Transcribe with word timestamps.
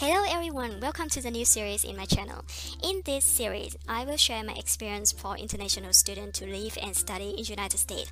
Hello 0.00 0.24
everyone, 0.30 0.80
welcome 0.80 1.10
to 1.10 1.20
the 1.20 1.30
new 1.30 1.44
series 1.44 1.84
in 1.84 1.94
my 1.94 2.06
channel. 2.06 2.42
In 2.82 3.02
this 3.04 3.22
series, 3.22 3.76
I 3.86 4.06
will 4.06 4.16
share 4.16 4.42
my 4.42 4.54
experience 4.54 5.12
for 5.12 5.36
international 5.36 5.92
students 5.92 6.38
to 6.38 6.46
live 6.46 6.78
and 6.82 6.96
study 6.96 7.34
in 7.36 7.44
United 7.44 7.76
States. 7.76 8.10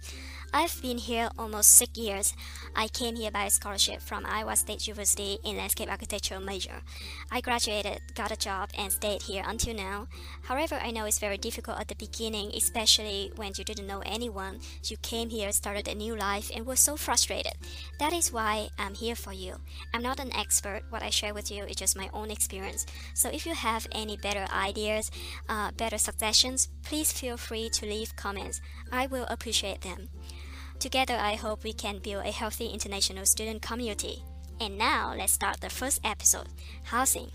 I've 0.53 0.80
been 0.80 0.96
here 0.96 1.29
almost 1.38 1.72
six 1.72 1.98
years. 1.98 2.34
I 2.74 2.88
came 2.88 3.16
here 3.16 3.30
by 3.30 3.48
scholarship 3.48 4.00
from 4.00 4.24
Iowa 4.24 4.56
State 4.56 4.86
University 4.86 5.38
in 5.45 5.59
landscape 5.59 5.90
architecture 5.90 6.40
major. 6.40 6.80
I 7.30 7.43
graduated, 7.43 8.00
got 8.14 8.32
a 8.32 8.36
job, 8.36 8.71
and 8.76 8.90
stayed 8.90 9.22
here 9.22 9.43
until 9.46 9.75
now. 9.75 10.08
However, 10.43 10.76
I 10.76 10.90
know 10.90 11.04
it's 11.04 11.18
very 11.18 11.36
difficult 11.36 11.79
at 11.79 11.89
the 11.89 11.96
beginning, 11.96 12.53
especially 12.57 13.30
when 13.36 13.53
you 13.58 13.64
didn't 13.64 13.86
know 13.86 14.03
anyone. 14.07 14.61
You 14.84 14.96
came 14.98 15.29
here, 15.29 15.53
started 15.53 15.86
a 15.86 15.95
new 15.95 16.16
life, 16.16 16.50
and 16.54 16.64
were 16.64 16.76
so 16.76 16.96
frustrated. 16.96 17.53
That 17.99 18.14
is 18.14 18.32
why 18.32 18.68
I'm 18.79 18.94
here 18.94 19.17
for 19.17 19.35
you. 19.35 19.57
I'm 19.93 20.03
not 20.03 20.18
an 20.18 20.35
expert. 20.35 20.82
What 20.89 21.03
I 21.03 21.11
share 21.11 21.35
with 21.35 21.50
you 21.50 21.64
is 21.64 21.76
just 21.76 21.96
my 21.96 22.08
own 22.14 22.30
experience. 22.30 22.86
So 23.12 23.29
if 23.29 23.44
you 23.44 23.54
have 23.54 23.86
any 23.93 24.17
better 24.17 24.46
ideas, 24.50 25.11
uh, 25.49 25.72
better 25.72 25.99
suggestions, 25.99 26.68
please 26.82 27.12
feel 27.12 27.36
free 27.36 27.68
to 27.75 27.86
leave 27.86 28.17
comments. 28.17 28.62
I 28.90 29.07
will 29.07 29.26
appreciate 29.29 29.82
them. 29.82 30.08
Together, 30.79 31.14
I 31.14 31.35
hope 31.35 31.64
we 31.64 31.73
can 31.73 31.99
build 31.99 32.25
a 32.25 32.31
healthy 32.31 32.67
international 32.67 33.27
student 33.27 33.62
community. 33.62 34.23
And 34.61 34.78
now, 34.78 35.12
let's 35.17 35.33
start 35.33 35.61
the 35.61 35.70
first 35.70 36.01
episode 36.05 36.47
housing. 36.84 37.33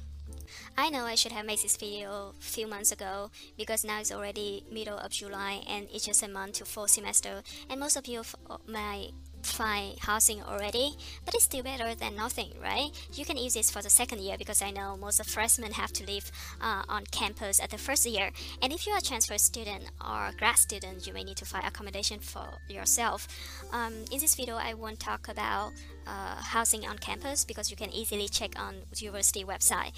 I 0.77 0.89
know 0.89 1.03
I 1.03 1.15
should 1.15 1.33
have 1.33 1.45
made 1.45 1.59
this 1.59 1.75
video 1.75 2.33
a 2.39 2.41
few 2.41 2.67
months 2.67 2.93
ago 2.93 3.31
because 3.57 3.83
now 3.83 3.99
it's 3.99 4.13
already 4.13 4.63
middle 4.71 4.97
of 4.97 5.11
July 5.11 5.61
and 5.69 5.87
it's 5.93 6.05
just 6.05 6.23
a 6.23 6.27
month 6.27 6.53
to 6.55 6.65
fall 6.65 6.87
semester 6.87 7.43
and 7.69 7.79
most 7.79 7.95
of 7.95 8.07
you 8.07 8.23
my 8.67 9.09
find 9.45 9.97
housing 9.99 10.41
already, 10.41 10.95
but 11.25 11.33
it's 11.33 11.45
still 11.45 11.63
better 11.63 11.95
than 11.95 12.15
nothing, 12.15 12.51
right? 12.61 12.89
You 13.13 13.25
can 13.25 13.37
use 13.37 13.53
this 13.53 13.69
for 13.69 13.81
the 13.81 13.89
second 13.89 14.21
year 14.21 14.37
because 14.37 14.61
I 14.61 14.71
know 14.71 14.97
most 14.97 15.19
of 15.19 15.27
freshmen 15.27 15.71
have 15.73 15.93
to 15.93 16.05
live 16.05 16.31
uh, 16.61 16.83
on 16.89 17.03
campus 17.11 17.59
at 17.59 17.69
the 17.69 17.77
first 17.77 18.05
year. 18.05 18.31
And 18.61 18.73
if 18.73 18.85
you're 18.85 18.97
a 18.97 19.01
transfer 19.01 19.37
student 19.37 19.85
or 20.01 20.31
grad 20.37 20.57
student, 20.57 21.05
you 21.07 21.13
may 21.13 21.23
need 21.23 21.37
to 21.37 21.45
find 21.45 21.65
accommodation 21.65 22.19
for 22.19 22.45
yourself. 22.69 23.27
Um, 23.71 23.93
in 24.11 24.19
this 24.19 24.35
video, 24.35 24.55
I 24.55 24.73
won't 24.73 24.99
talk 24.99 25.27
about 25.27 25.73
uh, 26.07 26.35
housing 26.35 26.85
on 26.85 26.97
campus 26.97 27.45
because 27.45 27.71
you 27.71 27.77
can 27.77 27.91
easily 27.91 28.27
check 28.27 28.59
on 28.59 28.75
university 28.95 29.43
website. 29.43 29.91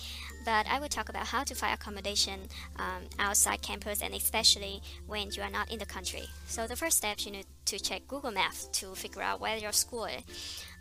But 0.44 0.68
I 0.70 0.80
will 0.80 0.88
talk 0.88 1.10
about 1.10 1.28
how 1.28 1.44
to 1.44 1.56
find 1.56 1.74
accommodation 1.74 2.42
um, 2.78 3.04
outside 3.20 3.62
campus 3.62 4.02
and 4.02 4.14
especially 4.14 4.82
when 5.08 5.32
you 5.32 5.42
are 5.42 5.50
not 5.50 5.72
in 5.72 5.80
the 5.80 5.86
country. 5.86 6.28
So 6.48 6.68
the 6.68 6.76
first 6.76 6.98
step 6.98 7.18
you 7.26 7.32
need 7.32 7.46
to 7.66 7.80
check 7.80 8.08
Google 8.08 8.32
Maps 8.32 8.68
to 8.74 8.96
figure 8.96 9.22
out 9.22 9.42
where 9.42 9.58
your 9.58 9.72
school 9.72 10.06
is. 10.06 10.24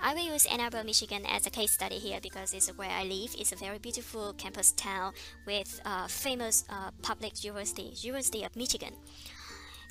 I 0.00 0.14
will 0.14 0.32
use 0.32 0.46
Ann 0.46 0.60
Arbor, 0.60 0.84
Michigan 0.84 1.24
as 1.26 1.46
a 1.46 1.50
case 1.50 1.72
study 1.72 1.98
here 1.98 2.20
because 2.22 2.52
it's 2.52 2.68
where 2.76 2.90
I 2.90 3.04
live. 3.04 3.34
It's 3.38 3.52
a 3.52 3.56
very 3.56 3.78
beautiful 3.78 4.34
campus 4.34 4.72
town 4.72 5.12
with 5.46 5.80
uh, 5.84 6.06
famous 6.08 6.64
uh, 6.68 6.90
public 7.02 7.44
university, 7.44 7.92
University 8.00 8.44
of 8.44 8.54
Michigan. 8.56 8.94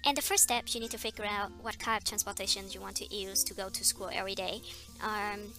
And 0.05 0.17
the 0.17 0.21
first 0.21 0.43
step, 0.43 0.65
you 0.67 0.81
need 0.81 0.91
to 0.91 0.97
figure 0.97 1.25
out 1.25 1.51
what 1.61 1.79
kind 1.79 1.97
of 1.97 2.03
transportation 2.03 2.65
you 2.69 2.81
want 2.81 2.97
to 2.97 3.15
use 3.15 3.43
to 3.45 3.53
go 3.53 3.69
to 3.69 3.83
school 3.85 4.09
every 4.13 4.35
day. 4.35 4.61
Um, 5.01 5.53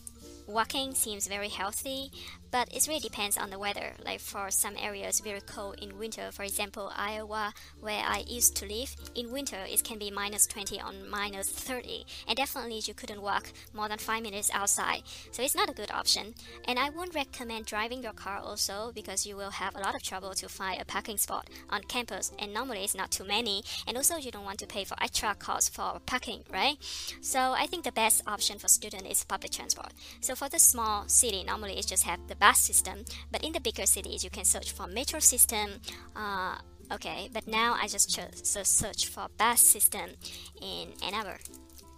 walking 0.47 0.95
seems 0.95 1.27
very 1.27 1.49
healthy, 1.49 2.11
but 2.51 2.73
it 2.73 2.87
really 2.87 3.01
depends 3.01 3.37
on 3.37 3.51
the 3.51 3.59
weather. 3.59 3.95
Like 4.05 4.21
for 4.21 4.51
some 4.51 4.77
areas 4.79 5.21
very 5.21 5.41
cold 5.41 5.77
in 5.83 5.99
winter, 5.99 6.31
for 6.31 6.45
example, 6.45 6.93
Iowa, 6.97 7.53
where 7.81 8.05
I 8.07 8.25
used 8.27 8.57
to 8.57 8.67
live, 8.67 8.95
in 9.15 9.33
winter 9.33 9.59
it 9.67 9.83
can 9.83 9.99
be 9.99 10.11
minus 10.11 10.47
20 10.47 10.81
or 10.81 10.93
minus 11.11 11.49
30, 11.51 12.05
and 12.29 12.37
definitely 12.37 12.81
you 12.85 12.95
couldn't 12.95 13.23
walk 13.23 13.49
more 13.73 13.89
than 13.89 13.99
5 13.99 14.23
minutes 14.23 14.51
outside. 14.53 15.03
So 15.33 15.43
it's 15.43 15.57
not 15.57 15.71
a 15.71 15.75
good 15.75 15.91
option. 15.91 16.35
And 16.67 16.79
I 16.79 16.91
won't 16.91 17.15
recommend 17.15 17.67
driving 17.67 18.03
your 18.03 18.13
car 18.13 18.39
also 18.39 18.93
because 18.95 19.27
you 19.27 19.37
will 19.37 19.51
have 19.51 19.75
a 19.75 19.81
lot 19.81 19.95
of 19.95 20.03
trouble 20.03 20.35
to 20.35 20.49
find 20.49 20.81
a 20.81 20.85
parking 20.85 21.17
spot 21.17 21.49
on 21.71 21.83
campus, 21.83 22.33
and 22.39 22.55
normally 22.55 22.85
it's 22.85 22.95
not 22.95 23.11
too 23.11 23.25
many, 23.25 23.65
and 23.87 23.97
also 23.97 24.17
you 24.17 24.31
don't 24.31 24.45
want 24.45 24.59
to 24.61 24.67
pay 24.67 24.85
for 24.85 24.97
extra 25.03 25.35
costs 25.35 25.69
for 25.69 25.99
parking, 26.07 26.45
right? 26.53 26.77
So 27.21 27.55
I 27.57 27.67
think 27.67 27.85
the 27.85 27.93
best 27.93 28.23
option 28.27 28.59
for 28.59 28.69
students 28.69 29.11
is 29.11 29.25
public 29.25 29.51
transport. 29.51 29.93
So 30.21 30.34
for 30.35 30.49
the 30.49 30.59
small 30.59 31.09
city, 31.09 31.45
normally 31.45 31.79
it 31.79 31.87
just 31.87 32.05
have 32.05 32.21
the 32.29 32.37
bus 32.37 32.59
system, 32.59 33.05
but 33.31 33.45
in 33.45 33.53
the 33.53 33.61
bigger 33.61 33.87
cities, 33.87 34.25
you 34.25 34.31
can 34.31 34.45
search 34.45 34.73
for 34.73 34.87
metro 34.87 35.21
system. 35.21 35.81
Uh, 36.15 36.57
okay, 36.93 37.29
but 37.33 37.47
now 37.47 37.77
I 37.81 37.89
just 37.89 38.15
chose 38.15 38.69
search 38.69 39.07
for 39.09 39.29
bus 39.39 39.61
system 39.61 40.11
in 40.61 40.93
Ann 41.03 41.15
Arbor 41.15 41.39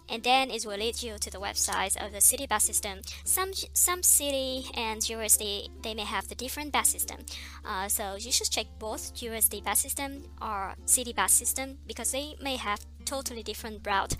and 0.09 0.23
then 0.23 0.49
it 0.49 0.65
will 0.65 0.77
lead 0.77 1.01
you 1.01 1.17
to 1.19 1.29
the 1.29 1.37
websites 1.37 1.97
of 2.03 2.11
the 2.11 2.21
city 2.21 2.47
bus 2.47 2.63
system. 2.63 2.99
Some 3.23 3.51
some 3.73 4.03
city 4.03 4.65
and 4.73 5.07
university 5.07 5.69
they 5.81 5.93
may 5.93 6.03
have 6.03 6.27
the 6.27 6.35
different 6.35 6.71
bus 6.71 6.89
system, 6.89 7.17
uh, 7.65 7.87
so 7.87 8.15
you 8.15 8.31
should 8.31 8.49
check 8.49 8.67
both 8.79 9.21
university 9.21 9.61
bus 9.61 9.79
system 9.79 10.23
or 10.41 10.75
city 10.85 11.13
bus 11.13 11.33
system 11.33 11.77
because 11.87 12.11
they 12.11 12.35
may 12.41 12.55
have 12.55 12.79
totally 13.05 13.43
different 13.43 13.85
route 13.85 14.15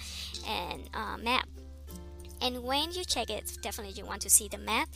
and 0.48 0.90
uh, 0.94 1.18
map. 1.18 1.48
And 2.42 2.64
when 2.64 2.92
you 2.92 3.04
check 3.04 3.30
it, 3.30 3.58
definitely 3.62 3.94
you 3.94 4.06
want 4.06 4.22
to 4.22 4.30
see 4.30 4.48
the 4.48 4.58
map. 4.58 4.90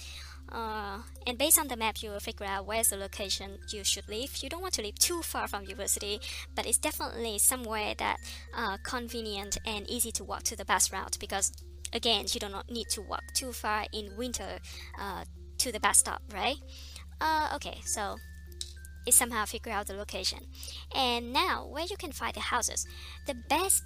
Uh, 0.51 0.99
and 1.25 1.37
based 1.37 1.57
on 1.57 1.67
the 1.67 1.77
map, 1.77 2.01
you 2.03 2.09
will 2.09 2.19
figure 2.19 2.45
out 2.45 2.65
where's 2.65 2.89
the 2.89 2.97
location 2.97 3.57
you 3.69 3.83
should 3.83 4.07
live. 4.09 4.37
You 4.41 4.49
don't 4.49 4.61
want 4.61 4.73
to 4.75 4.81
live 4.81 4.95
too 4.95 5.21
far 5.21 5.47
from 5.47 5.63
university, 5.63 6.19
but 6.55 6.65
it's 6.65 6.77
definitely 6.77 7.37
somewhere 7.37 7.93
that 7.97 8.17
uh, 8.55 8.77
convenient 8.83 9.57
and 9.65 9.89
easy 9.89 10.11
to 10.13 10.23
walk 10.23 10.43
to 10.43 10.55
the 10.55 10.65
bus 10.65 10.91
route 10.91 11.17
because 11.19 11.53
again, 11.93 12.25
you 12.31 12.39
do 12.39 12.49
not 12.49 12.69
need 12.69 12.89
to 12.89 13.01
walk 13.01 13.23
too 13.33 13.51
far 13.51 13.85
in 13.93 14.15
winter 14.17 14.59
uh, 14.99 15.23
to 15.57 15.71
the 15.71 15.79
bus 15.79 15.99
stop, 15.99 16.21
right? 16.33 16.57
Uh, 17.19 17.51
okay, 17.55 17.79
so 17.85 18.17
it 19.05 19.13
somehow 19.13 19.45
figure 19.45 19.71
out 19.71 19.87
the 19.87 19.93
location. 19.93 20.39
And 20.93 21.33
now, 21.33 21.67
where 21.67 21.85
you 21.85 21.97
can 21.97 22.11
find 22.11 22.33
the 22.33 22.41
houses, 22.41 22.85
the 23.27 23.35
best 23.49 23.83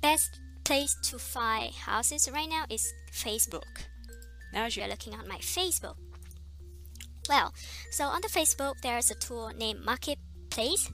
best 0.00 0.40
place 0.70 0.94
to 1.02 1.18
find 1.18 1.74
houses 1.74 2.30
right 2.32 2.48
now 2.48 2.64
is 2.70 2.94
Facebook. 3.12 3.82
Now 4.52 4.66
you're 4.66 4.86
looking 4.86 5.14
on 5.14 5.26
my 5.26 5.38
Facebook. 5.38 5.96
Well, 7.28 7.52
so 7.90 8.04
on 8.04 8.20
the 8.20 8.28
Facebook, 8.28 8.74
there's 8.80 9.10
a 9.10 9.16
tool 9.16 9.50
named 9.58 9.84
Marketplace. 9.84 10.92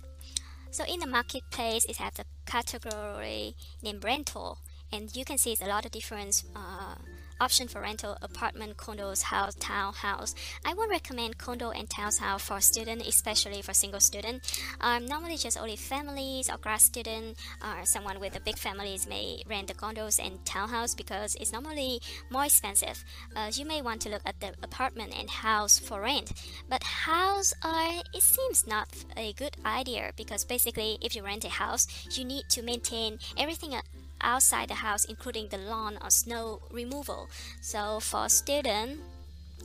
So 0.71 0.83
in 0.87 1.01
the 1.01 1.07
Marketplace, 1.07 1.85
it 1.85 1.99
has 1.99 2.19
a 2.19 2.25
category 2.51 3.55
named 3.83 4.03
Rental, 4.03 4.57
and 4.91 5.15
you 5.15 5.27
can 5.27 5.37
see 5.37 5.53
it's 5.53 5.61
a 5.61 5.67
lot 5.67 5.85
of 5.85 5.91
different 5.91 6.45
uh, 6.55 6.95
option 7.41 7.69
for 7.69 7.81
rental 7.81 8.17
apartment, 8.23 8.77
condos, 8.77 9.23
house, 9.23 9.55
townhouse. 9.57 10.35
I 10.65 10.75
would 10.75 10.91
recommend 10.91 11.39
condo 11.39 11.71
and 11.71 11.89
townhouse 11.89 12.43
for 12.43 12.61
student, 12.61 13.07
especially 13.07 13.63
for 13.63 13.73
single 13.73 14.01
student. 14.01 14.43
Um, 14.81 15.07
normally, 15.07 15.37
just 15.37 15.59
only 15.59 15.77
families 15.77 16.51
or 16.51 16.59
grad 16.59 16.81
student 16.81 17.37
or 17.63 17.85
someone 17.85 18.21
with 18.21 18.37
a 18.37 18.41
big 18.41 18.59
families 18.59 19.07
may 19.07 19.43
rent 19.47 19.69
the 19.69 19.75
condos 19.75 20.19
and 20.25 20.45
townhouse 20.45 20.95
because 20.95 21.35
it's 21.37 21.53
normally 21.53 22.01
more 22.31 22.45
expensive. 22.45 23.05
Uh, 23.35 23.51
you 23.53 23.65
may 23.65 23.83
want 23.83 24.01
to 24.03 24.09
look 24.09 24.23
at 24.25 24.41
the 24.41 24.53
apartment 24.63 25.13
and 25.19 25.29
house 25.31 25.79
for 25.79 26.01
rent, 26.01 26.33
but 26.69 26.83
house 26.83 27.55
uh, 27.63 28.03
it 28.15 28.23
seems 28.23 28.67
not 28.67 28.89
a 29.17 29.33
good 29.35 29.57
idea 29.65 30.13
because 30.17 30.45
basically, 30.45 30.99
if 31.01 31.15
you 31.15 31.23
rent 31.23 31.45
a 31.45 31.49
house, 31.49 31.87
you 32.17 32.25
need 32.25 32.45
to 32.49 32.63
maintain 32.63 33.19
everything 33.37 33.75
outside 34.21 34.69
the 34.69 34.75
house, 34.75 35.05
including 35.05 35.49
the 35.49 35.59
lawn 35.59 35.99
or 36.03 36.11
snow 36.11 36.61
removal. 36.71 37.29
So 37.61 38.01
for 38.01 38.29
students, 38.29 39.01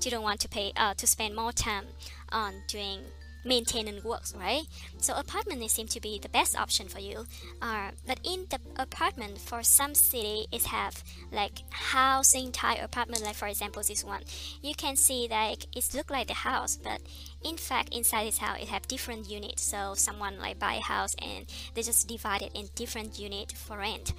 you 0.01 0.11
don't 0.11 0.23
want 0.23 0.39
to 0.41 0.49
pay 0.49 0.71
uh, 0.75 0.93
to 0.95 1.07
spend 1.07 1.35
more 1.35 1.51
time 1.51 1.85
on 2.31 2.53
doing 2.67 3.01
maintenance 3.43 4.03
works, 4.03 4.33
right? 4.35 4.63
So 4.97 5.15
apartment 5.15 5.69
seems 5.69 5.93
to 5.93 6.01
be 6.01 6.19
the 6.19 6.29
best 6.29 6.57
option 6.57 6.87
for 6.87 6.99
you. 6.99 7.25
Uh, 7.61 7.91
but 8.05 8.19
in 8.23 8.47
the 8.49 8.59
apartment, 8.77 9.39
for 9.39 9.63
some 9.63 9.95
city, 9.95 10.47
it 10.51 10.65
have 10.65 11.03
like 11.31 11.63
housing 11.69 12.51
type 12.51 12.83
apartment. 12.83 13.23
Like 13.23 13.35
for 13.35 13.47
example, 13.47 13.81
this 13.83 14.03
one, 14.03 14.21
you 14.61 14.73
can 14.75 14.95
see 14.95 15.27
like 15.29 15.65
it 15.75 15.93
look 15.93 16.09
like 16.09 16.27
the 16.27 16.33
house, 16.33 16.77
but 16.77 17.01
in 17.43 17.57
fact, 17.57 17.93
inside 17.93 18.27
this 18.27 18.37
house, 18.37 18.59
it 18.61 18.67
have 18.67 18.87
different 18.87 19.29
units. 19.29 19.63
So 19.63 19.93
someone 19.95 20.39
like 20.39 20.59
buy 20.59 20.75
a 20.75 20.81
house 20.81 21.15
and 21.21 21.45
they 21.73 21.81
just 21.81 22.07
divide 22.07 22.41
it 22.41 22.51
in 22.53 22.69
different 22.75 23.19
unit 23.19 23.51
for 23.51 23.77
rent. 23.77 24.13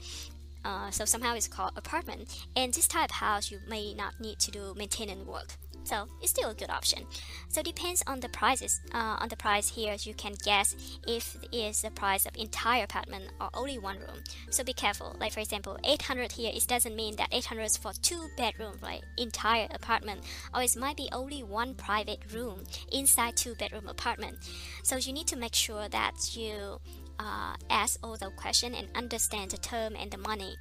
Uh, 0.64 0.90
so 0.90 1.04
somehow 1.04 1.34
it's 1.34 1.48
called 1.48 1.72
apartment. 1.76 2.46
And 2.54 2.72
this 2.72 2.86
type 2.86 3.10
of 3.10 3.16
house, 3.16 3.50
you 3.50 3.58
may 3.68 3.94
not 3.94 4.20
need 4.20 4.38
to 4.40 4.50
do 4.50 4.75
maintenance 4.76 5.26
work. 5.26 5.54
So 5.84 6.06
it's 6.20 6.31
still 6.31 6.50
a 6.50 6.55
good 6.55 6.70
option. 6.70 7.05
So 7.49 7.61
it 7.61 7.67
depends 7.67 8.02
on 8.06 8.20
the 8.20 8.29
prices. 8.29 8.81
Uh, 8.93 9.17
on 9.20 9.29
the 9.29 9.37
price 9.37 9.69
here, 9.69 9.96
you 10.00 10.14
can 10.14 10.34
guess 10.44 10.75
if 11.06 11.37
it 11.43 11.55
is 11.55 11.82
the 11.82 11.90
price 11.90 12.26
of 12.26 12.37
entire 12.37 12.84
apartment 12.84 13.31
or 13.40 13.50
only 13.55 13.79
one 13.79 13.99
room. 13.99 14.23
So 14.50 14.64
be 14.64 14.73
careful. 14.73 15.17
Like 15.19 15.32
for 15.32 15.40
example, 15.40 15.79
800 15.84 16.32
here, 16.32 16.52
it 16.55 16.67
doesn't 16.67 16.96
mean 16.96 17.17
that 17.17 17.29
800 17.32 17.62
is 17.62 17.76
for 17.76 17.93
two 18.02 18.29
bedroom, 18.37 18.76
like 18.82 19.02
entire 19.19 19.69
apartment, 19.73 20.23
or 20.55 20.62
it 20.62 20.76
might 20.76 20.96
be 20.96 21.08
only 21.12 21.43
one 21.43 21.75
private 21.75 22.20
room 22.32 22.62
inside 22.93 23.37
two 23.37 23.55
bedroom 23.55 23.88
apartment. 23.88 24.38
So 24.82 24.96
you 24.96 25.12
need 25.12 25.26
to 25.28 25.37
make 25.37 25.55
sure 25.55 25.88
that 25.88 26.37
you 26.37 26.81
uh, 27.19 27.55
ask 27.70 27.99
all 28.02 28.17
the 28.17 28.31
question 28.31 28.75
and 28.75 28.88
understand 28.94 29.50
the 29.50 29.58
term 29.58 29.94
and 29.99 30.11
the 30.11 30.19
money. 30.19 30.56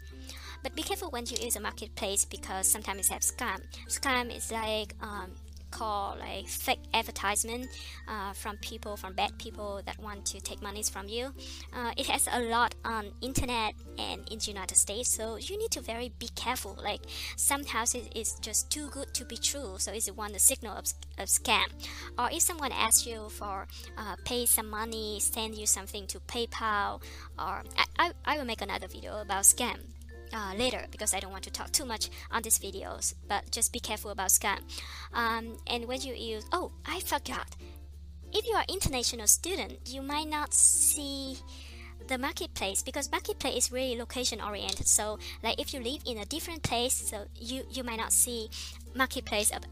But 0.64 0.76
be 0.76 0.84
careful 0.84 1.10
when 1.10 1.26
you 1.26 1.38
use 1.42 1.56
a 1.56 1.60
marketplace 1.60 2.26
because 2.26 2.68
sometimes 2.68 3.10
it 3.10 3.14
has 3.14 3.32
scam. 3.32 3.62
Scam 3.88 4.36
is 4.36 4.52
like 4.52 4.96
um, 5.02 5.32
called 5.72 6.20
like 6.20 6.48
fake 6.48 6.82
advertisement 6.94 7.68
uh, 8.08 8.34
from 8.34 8.58
people 8.58 8.96
from 8.98 9.14
bad 9.14 9.38
people 9.40 9.82
that 9.86 9.98
want 10.00 10.26
to 10.26 10.40
take 10.40 10.62
monies 10.62 10.90
from 10.90 11.08
you. 11.08 11.34
Uh, 11.74 11.92
it 11.98 12.06
has 12.08 12.28
a 12.32 12.42
lot 12.42 12.76
on 12.86 13.12
internet 13.22 13.74
and 13.98 14.28
in 14.30 14.40
united 14.44 14.76
states 14.76 15.10
so 15.10 15.38
you 15.38 15.58
need 15.58 15.72
to 15.72 15.82
very 15.82 16.12
be 16.20 16.28
careful. 16.36 16.78
Like 16.84 17.02
sometimes 17.38 17.96
it 17.96 18.12
is 18.16 18.36
just 18.42 18.70
too 18.70 18.90
good 18.90 19.14
to 19.16 19.26
be 19.26 19.38
true 19.38 19.76
so 19.78 19.92
it's 19.92 20.12
one 20.12 20.34
the 20.34 20.40
signal 20.40 20.78
of, 20.78 20.86
of 21.18 21.28
scam. 21.28 21.66
Or 22.20 22.30
if 22.32 22.42
someone 22.42 22.72
asks 22.72 23.08
you 23.08 23.30
for 23.30 23.68
uh, 23.98 24.16
pay 24.26 24.46
some 24.46 24.70
money 24.70 25.20
send 25.20 25.56
you 25.56 25.66
something 25.66 26.06
to 26.08 26.20
paypal 26.20 27.02
or 27.40 27.64
I, 27.78 27.86
I, 27.98 28.12
I 28.26 28.38
will 28.38 28.46
make 28.46 28.62
another 28.62 28.88
video 28.88 29.22
about 29.22 29.44
scam 29.44 29.80
uh, 30.34 30.54
later 30.58 30.86
because 30.92 31.14
I 31.14 31.20
don't 31.20 31.32
want 31.32 31.44
to 31.44 31.52
talk 31.52 31.72
too 31.72 31.86
much 31.86 32.10
on 32.32 32.42
these 32.42 32.60
videos. 32.60 33.14
But 33.28 33.52
just 33.52 33.74
be 33.74 33.80
careful 33.80 34.12
about 34.12 34.30
scam. 34.30 34.60
Um, 35.14 35.58
and 35.68 35.86
when 35.86 36.02
you 36.02 36.14
use, 36.14 36.46
oh, 36.52 36.72
I 36.86 37.00
forgot. 37.02 37.56
If 38.34 38.48
you 38.48 38.56
are 38.56 38.64
international 38.70 39.28
student, 39.28 39.80
you 39.86 40.02
might 40.02 40.28
not 40.28 40.54
see 40.54 41.38
the 42.08 42.18
marketplace 42.18 42.82
because 42.82 43.12
marketplace 43.12 43.66
is 43.66 43.72
really 43.72 43.98
location 43.98 44.42
oriented. 44.42 44.88
So 44.88 45.20
like 45.44 45.60
if 45.60 45.74
you 45.74 45.82
live 45.82 46.02
in 46.06 46.18
a 46.20 46.26
different 46.26 46.64
place, 46.64 46.94
so 46.94 47.26
you 47.36 47.64
you 47.70 47.84
might 47.84 47.98
not 47.98 48.14
see 48.14 48.50
marketplace 48.96 49.52
of 49.52 49.64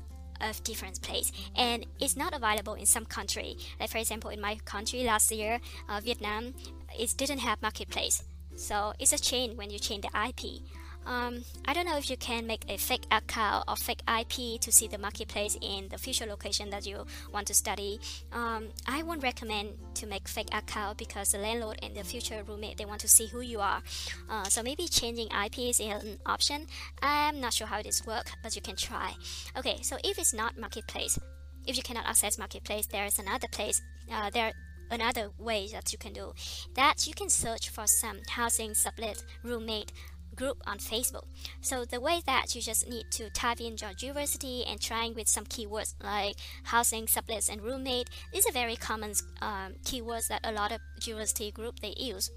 of 0.42 0.64
different 0.64 1.02
place 1.02 1.34
and 1.56 1.86
it's 2.00 2.16
not 2.16 2.34
available 2.34 2.74
in 2.74 2.86
some 2.86 3.06
country 3.06 3.58
like 3.78 3.90
for 3.90 3.98
example 3.98 4.30
in 4.30 4.40
my 4.40 4.56
country 4.64 5.04
last 5.04 5.30
year 5.32 5.60
uh, 5.90 6.00
vietnam 6.02 6.54
it 6.98 7.14
didn't 7.18 7.40
have 7.40 7.62
marketplace 7.62 8.24
so 8.60 8.94
it's 9.00 9.14
a 9.14 9.20
chain 9.20 9.56
when 9.56 9.70
you 9.70 9.80
change 9.80 10.04
the 10.04 10.28
IP. 10.28 10.62
Um, 11.06 11.44
I 11.66 11.74
don't 11.74 11.86
know 11.86 11.98
if 11.98 12.10
you 12.10 12.18
can 12.18 12.46
make 12.46 12.66
a 12.70 12.78
fake 12.78 13.06
account 13.10 13.66
or 13.68 13.76
fake 13.76 14.02
IP 14.08 14.62
to 14.62 14.72
see 14.72 14.88
the 14.88 14.98
marketplace 14.98 15.58
in 15.62 15.88
the 15.90 15.98
future 15.98 16.26
location 16.26 16.70
that 16.70 16.86
you 16.86 17.06
want 17.34 17.48
to 17.48 17.54
study. 17.54 18.00
Um, 18.32 18.68
I 18.86 19.02
won't 19.02 19.24
recommend 19.24 19.70
to 19.96 20.06
make 20.06 20.28
fake 20.28 20.50
account 20.52 20.98
because 20.98 21.32
the 21.32 21.40
landlord 21.40 21.80
and 21.82 21.96
the 21.96 22.04
future 22.04 22.44
roommate 22.46 22.78
they 22.78 22.86
want 22.86 23.02
to 23.02 23.08
see 23.08 23.28
who 23.28 23.42
you 23.42 23.60
are. 23.60 23.82
Uh, 24.30 24.44
so 24.44 24.62
maybe 24.62 24.88
changing 24.88 25.30
IP 25.32 25.60
is 25.60 25.80
an 25.80 26.20
option. 26.26 26.68
I'm 27.02 27.40
not 27.40 27.54
sure 27.54 27.68
how 27.68 27.82
this 27.82 28.06
works, 28.06 28.32
but 28.44 28.56
you 28.56 28.62
can 28.62 28.76
try. 28.76 29.14
Okay, 29.58 29.80
so 29.82 29.98
if 30.04 30.20
it's 30.20 30.34
not 30.34 30.60
marketplace, 30.60 31.18
if 31.66 31.78
you 31.78 31.84
cannot 31.84 32.06
access 32.06 32.38
marketplace, 32.38 32.88
there 32.88 33.06
is 33.06 33.20
another 33.20 33.48
place. 33.52 33.82
Uh, 34.12 34.30
there 34.30 34.54
another 34.92 35.30
way 35.38 35.68
that 35.72 35.92
you 35.92 35.98
can 35.98 36.14
do 36.14 36.34
that 36.76 37.08
you 37.08 37.14
can 37.14 37.30
search 37.30 37.70
for 37.70 37.88
some 37.88 38.20
housing 38.30 38.74
sublet 38.74 39.24
roommate 39.44 39.92
group 40.40 40.62
on 40.66 40.78
Facebook. 40.78 41.26
So 41.62 41.84
the 41.84 42.00
way 42.00 42.22
that 42.26 42.56
you 42.56 42.62
just 42.62 42.88
need 42.88 43.06
to 43.12 43.30
type 43.30 43.60
in 43.60 43.76
your 43.78 43.92
university 44.00 44.64
and 44.66 44.80
trying 44.80 45.14
with 45.14 45.28
some 45.28 45.46
keywords 45.46 45.96
like 46.02 46.36
housing, 46.64 47.08
sublets, 47.08 47.50
and 47.52 47.62
roommate. 47.62 48.10
These 48.32 48.48
are 48.48 48.54
very 48.54 48.78
common 48.78 49.14
um, 49.42 49.74
keywords 49.84 50.30
that 50.30 50.42
a 50.46 50.54
lot 50.54 50.72
of 50.72 50.80
university 51.06 51.52
group 51.52 51.82
they 51.82 51.94
use. 51.98 52.32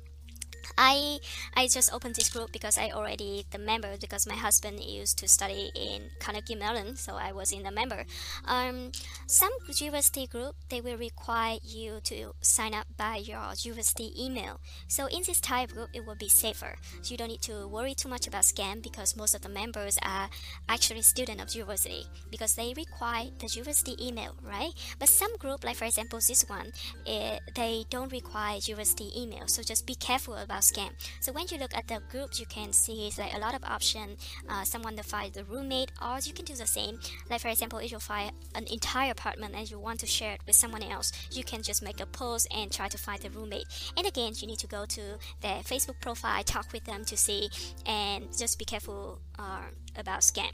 I 0.76 1.18
I 1.54 1.68
just 1.68 1.92
opened 1.92 2.14
this 2.16 2.28
group 2.28 2.52
because 2.52 2.78
I 2.78 2.90
already 2.90 3.46
the 3.50 3.58
member 3.58 3.96
because 4.00 4.26
my 4.26 4.34
husband 4.34 4.82
used 4.82 5.18
to 5.18 5.28
study 5.28 5.70
in 5.74 6.10
Carnegie 6.20 6.54
Mellon, 6.54 6.96
so 6.96 7.14
I 7.16 7.32
was 7.32 7.52
in 7.52 7.62
the 7.62 7.70
member. 7.70 8.04
Um, 8.44 8.92
some 9.26 9.52
university 9.68 10.26
group 10.26 10.54
they 10.68 10.80
will 10.80 10.96
require 10.96 11.58
you 11.62 12.00
to 12.04 12.34
sign 12.40 12.74
up 12.74 12.86
by 12.96 13.16
your 13.16 13.52
university 13.62 14.12
email. 14.18 14.60
So 14.88 15.06
in 15.06 15.22
this 15.26 15.40
type 15.40 15.72
group, 15.72 15.90
it 15.92 16.06
will 16.06 16.14
be 16.14 16.28
safer. 16.28 16.76
So 17.02 17.12
you 17.12 17.16
don't 17.16 17.28
need 17.28 17.42
to 17.42 17.66
worry 17.66 17.94
too 17.94 18.08
much 18.08 18.26
about 18.26 18.42
scam 18.42 18.82
because 18.82 19.16
most 19.16 19.34
of 19.34 19.42
the 19.42 19.48
members 19.48 19.98
are 20.02 20.28
actually 20.68 21.02
student 21.02 21.40
of 21.40 21.54
university 21.54 22.06
because 22.30 22.54
they 22.54 22.74
require 22.76 23.26
the 23.38 23.46
university 23.46 23.96
email, 24.00 24.34
right? 24.42 24.72
But 24.98 25.08
some 25.08 25.36
group, 25.38 25.64
like 25.64 25.76
for 25.76 25.84
example 25.84 26.20
this 26.26 26.44
one, 26.48 26.72
it, 27.06 27.10
eh, 27.10 27.38
they 27.54 27.84
don't 27.90 28.12
require 28.12 28.58
university 28.62 29.10
email. 29.16 29.46
So 29.46 29.62
just 29.62 29.86
be 29.86 29.94
careful 29.94 30.34
about 30.34 30.51
about 30.52 30.62
scam. 30.62 30.90
So 31.20 31.32
when 31.32 31.46
you 31.50 31.56
look 31.56 31.74
at 31.74 31.88
the 31.88 32.00
groups, 32.10 32.38
you 32.38 32.46
can 32.46 32.72
see 32.72 33.06
it's 33.06 33.18
like 33.18 33.34
a 33.34 33.38
lot 33.38 33.54
of 33.54 33.64
option. 33.64 34.16
Uh, 34.48 34.64
someone 34.64 34.96
to 34.96 35.02
find 35.02 35.32
the 35.32 35.44
roommate, 35.44 35.92
or 36.02 36.18
you 36.22 36.34
can 36.34 36.44
do 36.44 36.54
the 36.54 36.66
same. 36.66 37.00
Like 37.30 37.40
for 37.40 37.48
example, 37.48 37.78
if 37.78 37.90
you 37.90 37.98
find 37.98 38.32
an 38.54 38.66
entire 38.70 39.12
apartment 39.12 39.54
and 39.56 39.70
you 39.70 39.78
want 39.78 40.00
to 40.00 40.06
share 40.06 40.34
it 40.34 40.40
with 40.46 40.54
someone 40.56 40.82
else, 40.82 41.12
you 41.30 41.42
can 41.42 41.62
just 41.62 41.82
make 41.82 42.00
a 42.00 42.06
post 42.06 42.46
and 42.54 42.70
try 42.70 42.88
to 42.88 42.98
find 42.98 43.20
the 43.22 43.30
roommate. 43.30 43.66
And 43.96 44.06
again, 44.06 44.34
you 44.36 44.46
need 44.46 44.58
to 44.58 44.66
go 44.66 44.84
to 44.84 45.00
their 45.40 45.60
Facebook 45.62 46.00
profile, 46.00 46.42
talk 46.44 46.72
with 46.72 46.84
them 46.84 47.04
to 47.06 47.16
see, 47.16 47.48
and 47.86 48.36
just 48.36 48.58
be 48.58 48.66
careful 48.66 49.20
uh, 49.38 49.62
about 49.96 50.20
scam. 50.20 50.52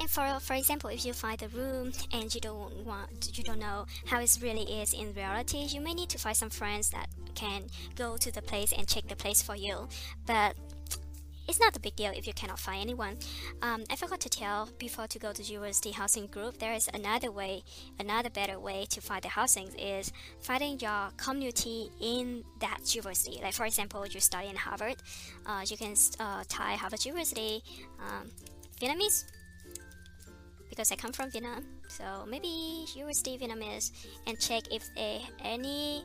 And 0.00 0.08
for 0.10 0.40
for 0.40 0.54
example, 0.54 0.90
if 0.90 1.04
you 1.04 1.12
find 1.12 1.42
a 1.42 1.48
room 1.48 1.92
and 2.12 2.34
you 2.34 2.40
don't 2.40 2.84
want 2.84 3.36
you 3.36 3.44
don't 3.44 3.58
know 3.58 3.86
how 4.06 4.20
it 4.20 4.38
really 4.42 4.80
is 4.80 4.92
in 4.92 5.12
reality, 5.14 5.58
you 5.58 5.80
may 5.80 5.94
need 5.94 6.08
to 6.10 6.18
find 6.18 6.36
some 6.36 6.50
friends 6.50 6.90
that 6.90 7.08
can 7.34 7.64
go 7.94 8.16
to 8.16 8.32
the 8.32 8.42
place 8.42 8.72
and 8.72 8.86
check 8.88 9.06
the 9.08 9.16
place 9.16 9.42
for 9.42 9.56
you. 9.56 9.88
But 10.26 10.56
it's 11.48 11.60
not 11.60 11.76
a 11.76 11.80
big 11.80 11.94
deal 11.94 12.12
if 12.14 12.26
you 12.26 12.32
cannot 12.32 12.58
find 12.58 12.80
anyone. 12.80 13.16
Um, 13.62 13.84
I 13.88 13.96
forgot 13.96 14.20
to 14.20 14.28
tell 14.28 14.68
before 14.78 15.06
to 15.06 15.18
go 15.18 15.32
to 15.32 15.42
university 15.42 15.92
housing 15.92 16.26
group. 16.26 16.58
There 16.58 16.72
is 16.72 16.88
another 16.92 17.30
way, 17.30 17.62
another 18.00 18.30
better 18.30 18.58
way 18.58 18.86
to 18.90 19.00
find 19.00 19.22
the 19.22 19.28
housings 19.28 19.74
is 19.78 20.12
finding 20.40 20.80
your 20.80 21.10
community 21.16 21.90
in 22.00 22.42
that 22.60 22.94
university. 22.94 23.38
Like 23.42 23.54
for 23.54 23.64
example, 23.64 24.04
you 24.06 24.20
study 24.20 24.48
in 24.48 24.56
Harvard, 24.56 24.96
uh, 25.46 25.62
you 25.64 25.76
can 25.76 25.94
uh, 26.18 26.42
type 26.48 26.78
Harvard 26.78 27.04
University, 27.04 27.62
um, 28.00 28.30
Vietnamese 28.80 29.24
because 30.76 30.92
I 30.92 30.96
come 30.96 31.12
from 31.12 31.30
Vietnam. 31.30 31.64
So 31.88 32.04
maybe 32.28 32.84
you 32.94 33.06
will 33.06 33.14
stay 33.14 33.38
Vietnamese 33.38 33.92
and 34.26 34.38
check 34.38 34.64
if 34.70 34.84
there 34.94 35.20
any 35.42 36.04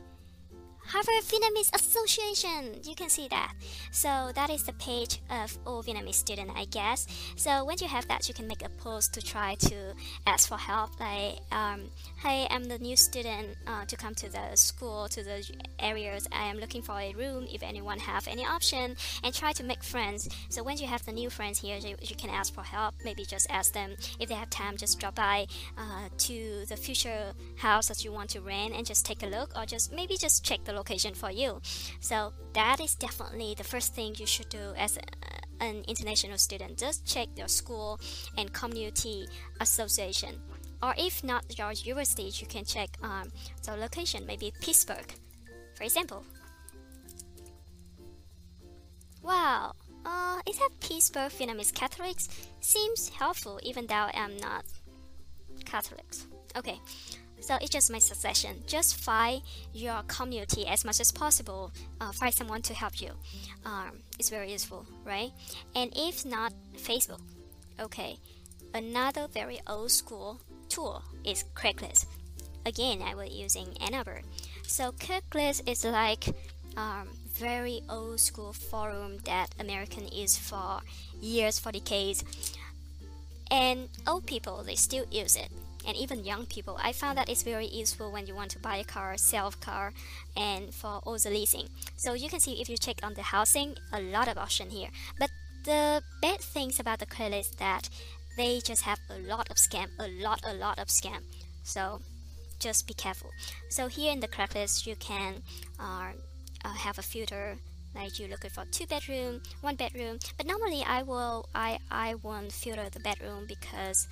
Harvard 0.86 1.22
Vietnamese 1.24 1.74
Association. 1.74 2.80
You 2.82 2.94
can 2.94 3.08
see 3.08 3.28
that. 3.28 3.54
So 3.90 4.30
that 4.34 4.50
is 4.50 4.64
the 4.64 4.72
page 4.74 5.20
of 5.30 5.56
all 5.66 5.82
Vietnamese 5.82 6.14
student, 6.14 6.50
I 6.54 6.66
guess. 6.66 7.06
So 7.36 7.64
when 7.64 7.76
you 7.80 7.88
have 7.88 8.06
that, 8.08 8.28
you 8.28 8.34
can 8.34 8.46
make 8.46 8.64
a 8.64 8.68
post 8.68 9.14
to 9.14 9.22
try 9.22 9.54
to 9.56 9.94
ask 10.26 10.48
for 10.48 10.58
help. 10.58 10.98
Like, 11.00 11.38
um, 11.50 11.84
hey, 12.22 12.46
I'm 12.50 12.64
the 12.64 12.78
new 12.78 12.96
student 12.96 13.56
uh, 13.66 13.84
to 13.86 13.96
come 13.96 14.14
to 14.16 14.30
the 14.30 14.54
school, 14.56 15.08
to 15.08 15.22
the 15.22 15.48
areas. 15.78 16.28
I 16.32 16.44
am 16.48 16.58
looking 16.58 16.82
for 16.82 16.98
a 16.98 17.12
room. 17.14 17.46
If 17.50 17.62
anyone 17.62 17.98
have 17.98 18.28
any 18.28 18.44
option, 18.44 18.96
and 19.24 19.34
try 19.34 19.52
to 19.52 19.64
make 19.64 19.82
friends. 19.82 20.28
So 20.48 20.62
when 20.62 20.76
you 20.78 20.86
have 20.86 21.04
the 21.06 21.12
new 21.12 21.30
friends 21.30 21.60
here, 21.60 21.78
you, 21.78 21.96
you 22.00 22.16
can 22.16 22.30
ask 22.30 22.52
for 22.52 22.62
help. 22.62 22.94
Maybe 23.04 23.24
just 23.24 23.50
ask 23.50 23.72
them 23.72 23.94
if 24.20 24.28
they 24.28 24.34
have 24.34 24.50
time. 24.50 24.76
Just 24.76 25.00
drop 25.00 25.14
by 25.14 25.46
uh, 25.78 26.08
to 26.18 26.64
the 26.68 26.76
future 26.76 27.32
house 27.56 27.88
that 27.88 28.04
you 28.04 28.12
want 28.12 28.30
to 28.30 28.40
rent 28.40 28.74
and 28.74 28.84
just 28.84 29.06
take 29.06 29.22
a 29.22 29.26
look, 29.26 29.56
or 29.56 29.64
just 29.64 29.92
maybe 29.92 30.16
just 30.16 30.44
check 30.44 30.64
the 30.64 30.71
the 30.72 30.78
location 30.78 31.14
for 31.14 31.30
you. 31.30 31.60
So 32.00 32.32
that 32.54 32.80
is 32.80 32.94
definitely 32.94 33.54
the 33.56 33.64
first 33.64 33.94
thing 33.94 34.14
you 34.18 34.26
should 34.26 34.48
do 34.48 34.72
as 34.76 34.98
an 35.60 35.84
international 35.86 36.38
student. 36.38 36.78
Just 36.78 37.06
check 37.06 37.28
your 37.36 37.48
school 37.48 38.00
and 38.36 38.52
community 38.52 39.26
association. 39.60 40.40
Or 40.82 40.94
if 40.98 41.22
not 41.22 41.58
your 41.58 41.72
university, 41.72 42.30
you 42.34 42.46
can 42.46 42.64
check 42.64 42.90
um, 43.02 43.30
the 43.64 43.76
location, 43.76 44.26
maybe 44.26 44.52
Pittsburgh, 44.60 45.14
for 45.74 45.84
example. 45.84 46.24
Wow, 49.22 49.74
uh, 50.04 50.40
is 50.48 50.58
that 50.58 50.70
Pittsburgh 50.80 51.30
Vietnamese 51.30 51.72
Catholics? 51.72 52.28
Seems 52.60 53.08
helpful 53.10 53.60
even 53.62 53.86
though 53.86 54.08
I'm 54.12 54.36
not 54.38 54.64
Catholics. 55.64 56.26
Okay, 56.56 56.80
so 57.42 57.56
it's 57.60 57.70
just 57.70 57.90
my 57.90 57.98
suggestion. 57.98 58.62
Just 58.66 58.96
find 58.96 59.42
your 59.74 60.02
community 60.06 60.64
as 60.66 60.84
much 60.84 61.00
as 61.00 61.10
possible. 61.10 61.72
Uh, 62.00 62.12
find 62.12 62.32
someone 62.32 62.62
to 62.62 62.74
help 62.74 63.00
you. 63.00 63.10
Um, 63.66 63.98
it's 64.18 64.30
very 64.30 64.52
useful, 64.52 64.86
right? 65.04 65.32
And 65.74 65.92
if 65.96 66.24
not, 66.24 66.52
Facebook. 66.76 67.20
Okay. 67.80 68.18
Another 68.72 69.26
very 69.26 69.60
old 69.66 69.90
school 69.90 70.40
tool 70.68 71.02
is 71.24 71.44
Craigslist. 71.54 72.06
Again, 72.64 73.02
I 73.02 73.14
was 73.16 73.30
using 73.30 73.76
Another. 73.80 74.22
So 74.66 74.92
Craigslist 74.92 75.68
is 75.68 75.84
like 75.84 76.28
um, 76.76 77.08
very 77.34 77.82
old 77.90 78.20
school 78.20 78.52
forum 78.52 79.18
that 79.24 79.48
American 79.58 80.06
is 80.06 80.38
for 80.38 80.80
years, 81.20 81.58
for 81.58 81.72
decades. 81.72 82.24
And 83.50 83.88
old 84.06 84.26
people, 84.26 84.62
they 84.62 84.76
still 84.76 85.04
use 85.10 85.36
it 85.36 85.50
and 85.86 85.96
even 85.96 86.24
young 86.24 86.46
people. 86.46 86.78
I 86.82 86.92
found 86.92 87.18
that 87.18 87.28
it's 87.28 87.42
very 87.42 87.66
useful 87.66 88.10
when 88.12 88.26
you 88.26 88.34
want 88.34 88.50
to 88.52 88.58
buy 88.58 88.76
a 88.76 88.84
car, 88.84 89.16
sell 89.16 89.48
a 89.48 89.64
car, 89.64 89.92
and 90.36 90.74
for 90.74 91.00
all 91.04 91.18
the 91.18 91.30
leasing. 91.30 91.68
So 91.96 92.14
you 92.14 92.28
can 92.28 92.40
see 92.40 92.60
if 92.60 92.68
you 92.68 92.76
check 92.76 93.00
on 93.02 93.14
the 93.14 93.22
housing, 93.22 93.76
a 93.92 94.00
lot 94.00 94.28
of 94.28 94.38
option 94.38 94.70
here. 94.70 94.88
But 95.18 95.30
the 95.64 96.02
bad 96.20 96.40
things 96.40 96.80
about 96.80 96.98
the 96.98 97.06
credit 97.06 97.36
is 97.36 97.50
that 97.52 97.88
they 98.36 98.60
just 98.60 98.82
have 98.82 98.98
a 99.10 99.18
lot 99.18 99.50
of 99.50 99.56
scam, 99.56 99.88
a 99.98 100.08
lot, 100.08 100.40
a 100.44 100.54
lot 100.54 100.78
of 100.78 100.88
scam. 100.88 101.22
So 101.64 102.00
just 102.58 102.86
be 102.86 102.94
careful. 102.94 103.30
So 103.68 103.88
here 103.88 104.12
in 104.12 104.20
the 104.20 104.28
Craigslist, 104.28 104.86
you 104.86 104.96
can 104.96 105.42
uh, 105.78 106.12
uh, 106.64 106.72
have 106.72 106.98
a 106.98 107.02
filter 107.02 107.56
like 107.94 108.18
you 108.18 108.26
looking 108.26 108.50
for 108.50 108.64
two 108.70 108.86
bedroom, 108.86 109.42
one 109.60 109.76
bedroom. 109.76 110.18
But 110.36 110.46
normally 110.46 110.82
I 110.86 111.02
will 111.02 111.48
I 111.54 111.78
I 111.90 112.14
won't 112.14 112.52
filter 112.52 112.88
the 112.88 113.00
bedroom 113.00 113.44
because 113.46 114.08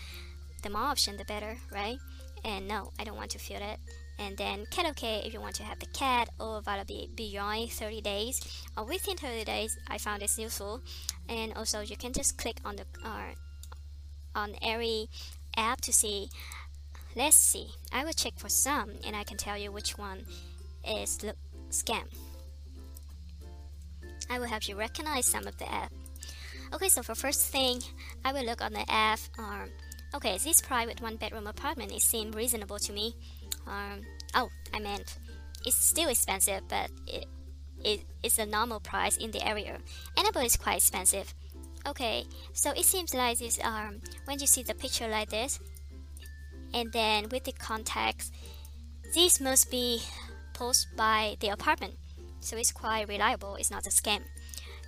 the 0.60 0.70
more 0.70 0.82
option 0.82 1.16
the 1.16 1.24
better 1.24 1.56
right? 1.72 1.98
And 2.44 2.68
no 2.68 2.92
I 2.98 3.04
don't 3.04 3.16
want 3.16 3.30
to 3.32 3.38
feel 3.38 3.58
it 3.60 3.78
and 4.20 4.36
then 4.36 4.66
cat 4.70 4.84
okay 4.90 5.22
if 5.24 5.32
you 5.32 5.40
want 5.40 5.54
to 5.56 5.62
have 5.62 5.78
the 5.78 5.86
cat 5.86 6.28
or 6.38 6.60
validity 6.60 7.08
beyond 7.16 7.70
30 7.70 8.02
days. 8.02 8.40
Or 8.76 8.84
within 8.84 9.16
30 9.16 9.44
days 9.44 9.78
I 9.88 9.96
found 9.98 10.20
this 10.20 10.38
useful 10.38 10.82
and 11.28 11.54
also 11.54 11.80
you 11.80 11.96
can 11.96 12.12
just 12.12 12.36
click 12.36 12.58
on 12.64 12.76
the 12.76 12.84
uh, 13.02 13.32
on 14.34 14.54
every 14.62 15.08
app 15.56 15.80
to 15.82 15.92
see. 15.92 16.28
Let's 17.16 17.36
see. 17.36 17.68
I 17.92 18.04
will 18.04 18.12
check 18.12 18.34
for 18.36 18.48
some 18.48 18.90
and 19.04 19.16
I 19.16 19.24
can 19.24 19.36
tell 19.36 19.56
you 19.56 19.72
which 19.72 19.96
one 19.96 20.24
is 20.86 21.16
the 21.16 21.34
scam. 21.70 22.04
I 24.28 24.38
will 24.38 24.46
help 24.46 24.68
you 24.68 24.76
recognize 24.76 25.26
some 25.26 25.46
of 25.46 25.56
the 25.56 25.72
app. 25.72 25.92
Okay 26.74 26.90
so 26.90 27.02
for 27.02 27.14
first 27.14 27.46
thing 27.46 27.80
I 28.24 28.32
will 28.32 28.44
look 28.44 28.62
on 28.62 28.74
the 28.74 28.84
app 28.90 29.18
um, 29.38 29.70
okay 30.14 30.38
this 30.38 30.60
private 30.60 31.00
one 31.00 31.16
bedroom 31.16 31.46
apartment 31.46 31.92
it 31.92 32.02
seemed 32.02 32.34
reasonable 32.34 32.78
to 32.78 32.92
me 32.92 33.14
um, 33.66 34.02
oh, 34.34 34.50
I 34.74 34.80
meant 34.80 35.18
it's 35.64 35.76
still 35.76 36.08
expensive, 36.08 36.62
but 36.68 36.90
it, 37.06 37.26
it 37.84 38.00
it's 38.22 38.38
a 38.38 38.46
normal 38.46 38.80
price 38.80 39.16
in 39.16 39.30
the 39.30 39.46
area. 39.46 39.78
Ann 40.16 40.26
Arbor 40.26 40.42
is 40.42 40.56
quite 40.56 40.76
expensive. 40.76 41.34
Okay, 41.86 42.26
so 42.52 42.72
it 42.72 42.84
seems 42.84 43.14
like 43.14 43.38
this 43.38 43.58
um 43.62 44.00
when 44.24 44.38
you 44.38 44.46
see 44.46 44.62
the 44.62 44.74
picture 44.74 45.08
like 45.08 45.30
this, 45.30 45.60
and 46.74 46.92
then 46.92 47.28
with 47.30 47.44
the 47.44 47.52
contacts, 47.52 48.30
this 49.14 49.40
must 49.40 49.70
be 49.70 50.02
posted 50.52 50.96
by 50.96 51.36
the 51.40 51.48
apartment, 51.48 51.94
so 52.40 52.56
it's 52.56 52.72
quite 52.72 53.08
reliable. 53.08 53.56
It's 53.56 53.70
not 53.70 53.86
a 53.86 53.90
scam. 53.90 54.22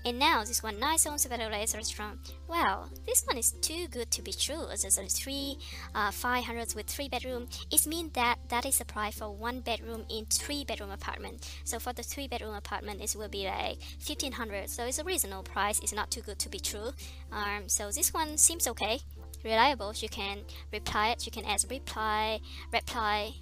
And 0.05 0.19
now 0.19 0.43
this 0.43 0.63
one 0.63 0.81
nice 0.81 1.07
on 1.07 1.17
Severoles 1.17 1.77
restaurant. 1.77 2.35
Well, 2.49 2.91
this 3.07 3.23
one 3.25 3.39
is 3.39 3.53
too 3.53 3.87
good 3.89 4.11
to 4.11 4.23
be 4.23 4.33
true. 4.33 4.67
As 4.73 4.85
a 4.85 5.07
three 5.07 5.59
uh, 5.95 6.11
500s 6.11 6.75
with 6.75 6.87
three 6.87 7.09
bedroom. 7.09 7.49
It 7.71 7.87
means 7.87 8.13
that 8.15 8.39
that 8.49 8.67
is 8.67 8.79
the 8.79 8.85
price 8.85 9.19
for 9.19 9.31
one 9.31 9.61
bedroom 9.61 10.05
in 10.11 10.27
three 10.27 10.65
bedroom 10.65 10.91
apartment. 10.91 11.49
So 11.65 11.79
for 11.79 11.93
the 11.93 12.03
three 12.03 12.27
bedroom 12.27 12.55
apartment, 12.55 13.01
it 13.01 13.15
will 13.17 13.29
be 13.29 13.45
like 13.45 13.79
1500. 14.05 14.69
So 14.69 14.85
it's 14.85 14.99
a 14.99 15.05
reasonable 15.05 15.45
price. 15.45 15.79
It's 15.81 15.93
not 15.93 16.11
too 16.11 16.23
good 16.23 16.39
to 16.41 16.49
be 16.49 16.59
true. 16.59 16.91
Um, 17.31 17.69
so 17.69 17.91
this 17.93 18.13
one 18.13 18.37
seems 18.39 18.67
okay, 18.67 19.01
reliable. 19.45 19.93
You 19.97 20.09
can 20.09 20.39
reply 20.73 21.11
it. 21.11 21.27
You 21.27 21.33
can 21.33 21.45
add 21.45 21.65
reply, 21.71 22.41
reply. 22.73 23.35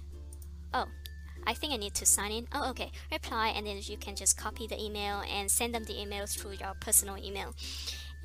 Oh, 0.73 0.85
I 1.47 1.53
think 1.53 1.73
I 1.73 1.77
need 1.77 1.93
to 1.95 2.05
sign 2.05 2.31
in. 2.31 2.47
Oh, 2.53 2.69
okay. 2.71 2.91
Reply, 3.11 3.49
and 3.49 3.65
then 3.65 3.79
you 3.81 3.97
can 3.97 4.15
just 4.15 4.37
copy 4.37 4.67
the 4.67 4.81
email 4.81 5.23
and 5.29 5.49
send 5.49 5.73
them 5.73 5.83
the 5.83 5.99
email 5.99 6.25
through 6.25 6.53
your 6.53 6.73
personal 6.79 7.17
email. 7.17 7.53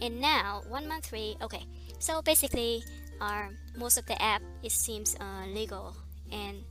And 0.00 0.20
now, 0.20 0.62
one 0.68 0.86
month 0.88 1.06
three. 1.06 1.36
Okay, 1.40 1.64
so 1.98 2.20
basically, 2.22 2.84
uh, 3.20 3.48
most 3.76 3.96
of 3.96 4.06
the 4.06 4.20
app 4.20 4.42
it 4.62 4.72
seems 4.72 5.16
uh, 5.16 5.46
legal 5.48 5.96
and 6.30 6.62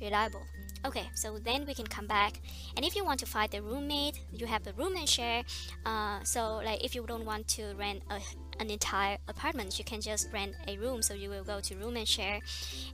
reliable. 0.00 0.42
Okay, 0.84 1.08
so 1.14 1.38
then 1.38 1.66
we 1.66 1.74
can 1.74 1.86
come 1.86 2.06
back. 2.06 2.40
And 2.76 2.84
if 2.84 2.94
you 2.94 3.04
want 3.04 3.20
to 3.20 3.26
find 3.26 3.50
the 3.50 3.62
roommate, 3.62 4.20
you 4.32 4.46
have 4.46 4.66
a 4.66 4.72
room 4.72 4.96
and 4.96 5.08
share. 5.08 5.42
Uh, 5.84 6.22
so 6.22 6.60
like 6.64 6.84
if 6.84 6.94
you 6.94 7.04
don't 7.06 7.24
want 7.24 7.48
to 7.48 7.74
rent 7.76 8.02
a 8.10 8.20
an 8.60 8.70
entire 8.70 9.18
apartment 9.28 9.78
you 9.78 9.84
can 9.84 10.00
just 10.00 10.32
rent 10.32 10.54
a 10.66 10.76
room 10.78 11.02
so 11.02 11.14
you 11.14 11.30
will 11.30 11.44
go 11.44 11.60
to 11.60 11.76
room 11.76 11.96
and 11.96 12.08
share 12.08 12.40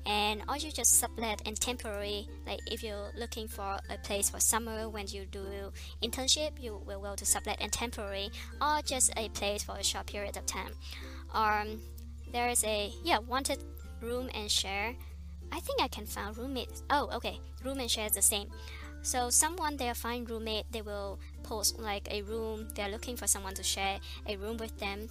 and 0.07 0.43
or 0.49 0.57
you 0.57 0.71
just 0.71 0.99
sublet 0.99 1.41
and 1.47 1.61
temporary 1.61 2.29
like 2.47 2.61
if 2.67 2.83
you're 2.83 3.11
looking 3.17 3.49
for 3.49 3.79
a 3.91 3.99
place 4.03 4.31
for 4.31 4.41
summer 4.41 4.89
when 4.89 5.07
you 5.09 5.25
do 5.31 5.45
internship 6.03 6.51
you 6.61 6.81
will 6.87 7.01
go 7.01 7.15
to 7.15 7.25
sublet 7.25 7.57
and 7.61 7.73
temporary 7.73 8.31
or 8.61 8.81
just 8.85 9.13
a 9.17 9.29
place 9.31 9.63
for 9.63 9.77
a 9.77 9.85
short 9.85 10.07
period 10.07 10.37
of 10.37 10.45
time 10.47 10.73
um 11.33 11.81
there 12.33 12.49
is 12.49 12.63
a 12.65 12.93
yeah 13.03 13.19
wanted 13.19 13.59
room 14.01 14.29
and 14.35 14.51
share 14.51 14.95
I 15.53 15.61
think 15.61 15.81
I 15.81 15.89
can 15.89 16.07
find 16.07 16.37
roommates. 16.37 16.83
Oh 16.91 17.09
okay. 17.15 17.41
Roommate 17.65 17.91
share 17.91 18.11
the 18.11 18.23
same. 18.23 18.49
So 19.03 19.31
someone 19.31 19.77
they 19.77 19.93
find 19.95 20.29
roommate 20.29 20.71
they 20.73 20.83
will 20.83 21.19
post 21.43 21.79
like 21.79 22.09
a 22.11 22.23
room. 22.23 22.69
They're 22.75 22.89
looking 22.89 23.17
for 23.17 23.27
someone 23.27 23.55
to 23.55 23.63
share 23.63 23.99
a 24.27 24.37
room 24.37 24.57
with 24.57 24.79
them 24.79 25.09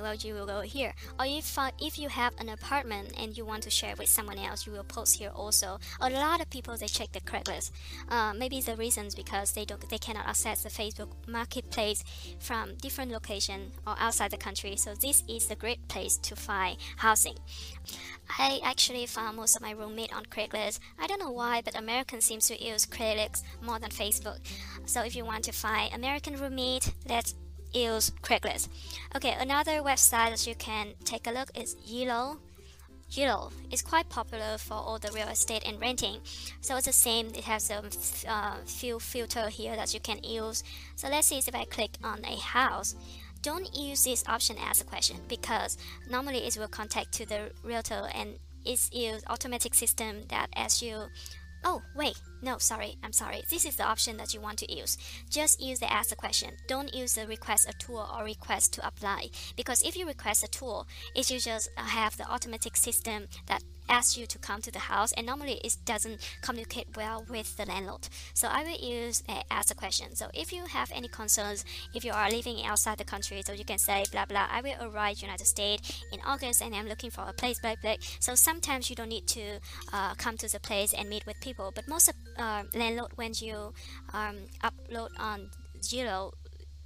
well 0.00 0.14
you 0.14 0.34
will 0.34 0.46
go 0.46 0.60
here. 0.60 0.94
Or 1.18 1.26
if 1.26 1.58
uh, 1.58 1.70
if 1.80 1.98
you 1.98 2.08
have 2.08 2.32
an 2.38 2.48
apartment 2.48 3.12
and 3.18 3.36
you 3.36 3.44
want 3.44 3.62
to 3.64 3.70
share 3.70 3.94
with 3.96 4.08
someone 4.08 4.38
else 4.38 4.66
you 4.66 4.72
will 4.72 4.84
post 4.84 5.18
here 5.18 5.30
also. 5.34 5.78
A 6.00 6.10
lot 6.10 6.40
of 6.40 6.50
people 6.50 6.76
they 6.76 6.86
check 6.86 7.12
the 7.12 7.20
Craigslist. 7.20 7.70
Uh, 8.08 8.32
maybe 8.34 8.60
the 8.60 8.76
reasons 8.76 9.14
because 9.14 9.52
they 9.52 9.64
don't 9.64 9.88
they 9.88 9.98
cannot 9.98 10.26
access 10.26 10.62
the 10.62 10.68
Facebook 10.68 11.08
marketplace 11.26 12.04
from 12.38 12.74
different 12.76 13.10
location 13.10 13.72
or 13.86 13.94
outside 13.98 14.30
the 14.30 14.36
country. 14.36 14.76
So 14.76 14.94
this 14.94 15.22
is 15.28 15.46
the 15.46 15.56
great 15.56 15.86
place 15.88 16.16
to 16.18 16.36
find 16.36 16.76
housing. 16.96 17.34
I 18.38 18.60
actually 18.62 19.06
found 19.06 19.36
most 19.36 19.56
of 19.56 19.62
my 19.62 19.70
roommate 19.72 20.14
on 20.14 20.26
Craigslist. 20.26 20.80
I 20.98 21.06
don't 21.06 21.20
know 21.20 21.30
why, 21.30 21.62
but 21.62 21.78
Americans 21.78 22.24
seems 22.24 22.48
to 22.48 22.62
use 22.62 22.86
Craigslist 22.86 23.42
more 23.62 23.78
than 23.78 23.90
Facebook. 23.90 24.38
So 24.84 25.02
if 25.02 25.16
you 25.16 25.24
want 25.24 25.44
to 25.44 25.52
find 25.52 25.92
American 25.94 26.38
roommate, 26.38 26.92
let's 27.08 27.34
use 27.72 28.10
Craigslist. 28.22 28.68
Okay, 29.14 29.34
another 29.38 29.82
website 29.82 30.30
that 30.30 30.46
you 30.46 30.54
can 30.54 30.94
take 31.04 31.26
a 31.26 31.30
look 31.30 31.50
is 31.54 31.76
Zillow. 31.76 32.38
Zillow 33.10 33.50
is 33.72 33.80
quite 33.80 34.08
popular 34.08 34.58
for 34.58 34.74
all 34.74 34.98
the 34.98 35.10
real 35.12 35.28
estate 35.28 35.62
and 35.66 35.80
renting. 35.80 36.20
So 36.60 36.76
it's 36.76 36.86
the 36.86 36.92
same. 36.92 37.28
It 37.28 37.44
has 37.44 37.70
a 37.70 37.82
uh, 38.28 38.56
few 38.66 38.98
filter 38.98 39.48
here 39.48 39.76
that 39.76 39.94
you 39.94 40.00
can 40.00 40.22
use. 40.22 40.62
So 40.96 41.08
let's 41.08 41.28
see 41.28 41.38
if 41.38 41.54
I 41.54 41.64
click 41.64 41.96
on 42.04 42.24
a 42.24 42.36
house. 42.36 42.94
Don't 43.40 43.74
use 43.74 44.04
this 44.04 44.24
option 44.26 44.56
as 44.58 44.80
a 44.80 44.84
question 44.84 45.16
because 45.28 45.78
normally 46.10 46.38
it 46.38 46.56
will 46.58 46.68
contact 46.68 47.12
to 47.12 47.26
the 47.26 47.50
realtor 47.62 48.08
and 48.14 48.38
it's 48.64 48.92
use 48.92 49.22
automatic 49.28 49.74
system 49.74 50.22
that 50.28 50.48
asks 50.54 50.82
you 50.82 51.04
Oh, 51.64 51.82
wait, 51.94 52.20
no, 52.40 52.58
sorry, 52.58 52.96
I'm 53.02 53.12
sorry. 53.12 53.42
This 53.50 53.64
is 53.64 53.76
the 53.76 53.84
option 53.84 54.16
that 54.18 54.32
you 54.32 54.40
want 54.40 54.58
to 54.58 54.72
use. 54.72 54.96
Just 55.28 55.60
use 55.60 55.80
the 55.80 55.92
ask 55.92 56.12
a 56.12 56.16
question. 56.16 56.50
Don't 56.68 56.94
use 56.94 57.14
the 57.14 57.26
request 57.26 57.68
a 57.68 57.72
tool 57.78 58.08
or 58.16 58.24
request 58.24 58.72
to 58.74 58.86
apply. 58.86 59.28
Because 59.56 59.82
if 59.82 59.96
you 59.96 60.06
request 60.06 60.44
a 60.44 60.48
tool, 60.48 60.86
it 61.14 61.28
will 61.30 61.40
just 61.40 61.70
uh, 61.76 61.82
have 61.82 62.16
the 62.16 62.30
automatic 62.30 62.76
system 62.76 63.26
that 63.46 63.62
asks 63.88 64.16
you 64.16 64.26
to 64.26 64.38
come 64.38 64.60
to 64.62 64.70
the 64.70 64.78
house 64.78 65.12
and 65.12 65.26
normally 65.26 65.60
it 65.64 65.76
doesn't 65.84 66.20
communicate 66.42 66.88
well 66.96 67.24
with 67.28 67.56
the 67.56 67.64
landlord. 67.66 68.08
So 68.34 68.48
i 68.48 68.62
will 68.62 68.78
use 68.78 69.22
uh, 69.28 69.42
ask 69.50 69.70
a 69.70 69.74
question. 69.74 70.14
So 70.14 70.28
if 70.34 70.52
you 70.52 70.64
have 70.66 70.90
any 70.94 71.08
concerns 71.08 71.64
if 71.94 72.04
you 72.04 72.12
are 72.12 72.30
living 72.30 72.64
outside 72.64 72.98
the 72.98 73.04
country 73.04 73.42
so 73.44 73.52
you 73.52 73.64
can 73.64 73.78
say 73.78 74.04
blah 74.12 74.26
blah 74.26 74.46
i 74.50 74.60
will 74.60 74.76
arrive 74.80 75.20
united 75.22 75.46
states 75.46 76.02
in 76.12 76.20
august 76.26 76.62
and 76.62 76.74
i'm 76.74 76.88
looking 76.88 77.10
for 77.10 77.24
a 77.28 77.32
place 77.32 77.58
blah 77.60 77.74
blah. 77.82 77.94
So 78.20 78.34
sometimes 78.34 78.90
you 78.90 78.96
don't 78.96 79.08
need 79.08 79.26
to 79.28 79.60
uh, 79.92 80.14
come 80.14 80.36
to 80.38 80.48
the 80.50 80.60
place 80.60 80.92
and 80.92 81.08
meet 81.08 81.26
with 81.26 81.40
people 81.40 81.72
but 81.74 81.88
most 81.88 82.08
of 82.08 82.14
uh, 82.38 82.64
landlord 82.74 83.12
when 83.16 83.32
you 83.40 83.72
um, 84.12 84.36
upload 84.62 85.10
on 85.18 85.50
Zillow 85.80 86.32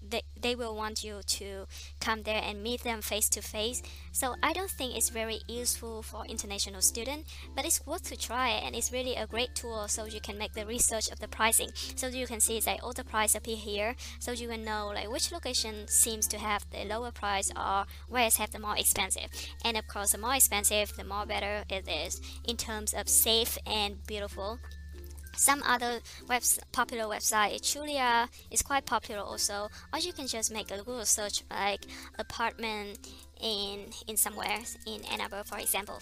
they, 0.09 0.23
they 0.41 0.55
will 0.55 0.75
want 0.77 1.05
you 1.05 1.21
to 1.27 1.67
come 2.01 2.23
there 2.23 2.43
and 2.45 2.63
meet 2.63 2.83
them 2.83 3.01
face 3.03 3.29
to 3.31 3.43
face 3.43 3.83
so 4.13 4.35
I 4.43 4.53
don't 4.53 4.71
think 4.71 4.97
it's 4.97 5.11
very 5.11 5.41
useful 5.49 6.03
for 6.03 6.25
international 6.27 6.83
students 6.83 7.31
but 7.55 7.65
it's 7.65 7.85
worth 7.87 8.03
to 8.09 8.17
try 8.17 8.49
and 8.49 8.75
it's 8.75 8.93
really 8.93 9.15
a 9.17 9.27
great 9.27 9.55
tool 9.55 9.89
so 9.89 10.05
you 10.05 10.21
can 10.21 10.39
make 10.39 10.53
the 10.53 10.67
research 10.67 11.11
of 11.11 11.21
the 11.21 11.29
pricing. 11.29 11.71
So 11.97 12.09
you 12.09 12.27
can 12.27 12.41
see 12.41 12.61
that 12.61 12.83
all 12.83 12.93
the 12.93 13.05
price 13.05 13.35
appear 13.35 13.57
here. 13.57 13.95
So 14.19 14.33
you 14.33 14.49
will 14.49 14.59
know 14.59 14.93
like 14.95 15.11
which 15.11 15.33
location 15.33 15.87
seems 15.89 16.27
to 16.29 16.39
have 16.39 16.65
the 16.71 16.85
lower 16.85 17.11
price 17.11 17.51
or 17.57 17.87
where 18.09 18.27
it 18.27 18.37
have 18.37 18.51
the 18.51 18.59
more 18.59 18.77
expensive. 18.77 19.31
And 19.65 19.77
of 19.77 19.87
course 19.89 20.13
the 20.13 20.19
more 20.19 20.35
expensive 20.35 20.97
the 20.97 21.05
more 21.05 21.27
better 21.27 21.65
it 21.69 21.89
is 21.89 22.21
in 22.45 22.57
terms 22.57 22.95
of 22.95 23.09
safe 23.09 23.59
and 23.67 24.05
beautiful 24.07 24.59
some 25.37 25.63
other 25.65 26.01
webs 26.29 26.59
popular 26.73 27.05
website, 27.05 27.61
Trulia, 27.61 28.25
uh, 28.25 28.27
is 28.51 28.63
quite 28.63 28.85
popular 28.85 29.23
also. 29.23 29.69
Or 29.93 29.99
you 29.99 30.13
can 30.13 30.27
just 30.27 30.53
make 30.53 30.71
a 30.71 30.79
Google 30.79 31.05
search 31.05 31.43
like 31.51 31.87
apartment 32.19 32.99
in 33.41 33.87
in 34.07 34.17
somewhere 34.17 34.61
in 34.87 35.05
Ann 35.05 35.21
Arbor, 35.21 35.43
for 35.45 35.59
example. 35.59 36.01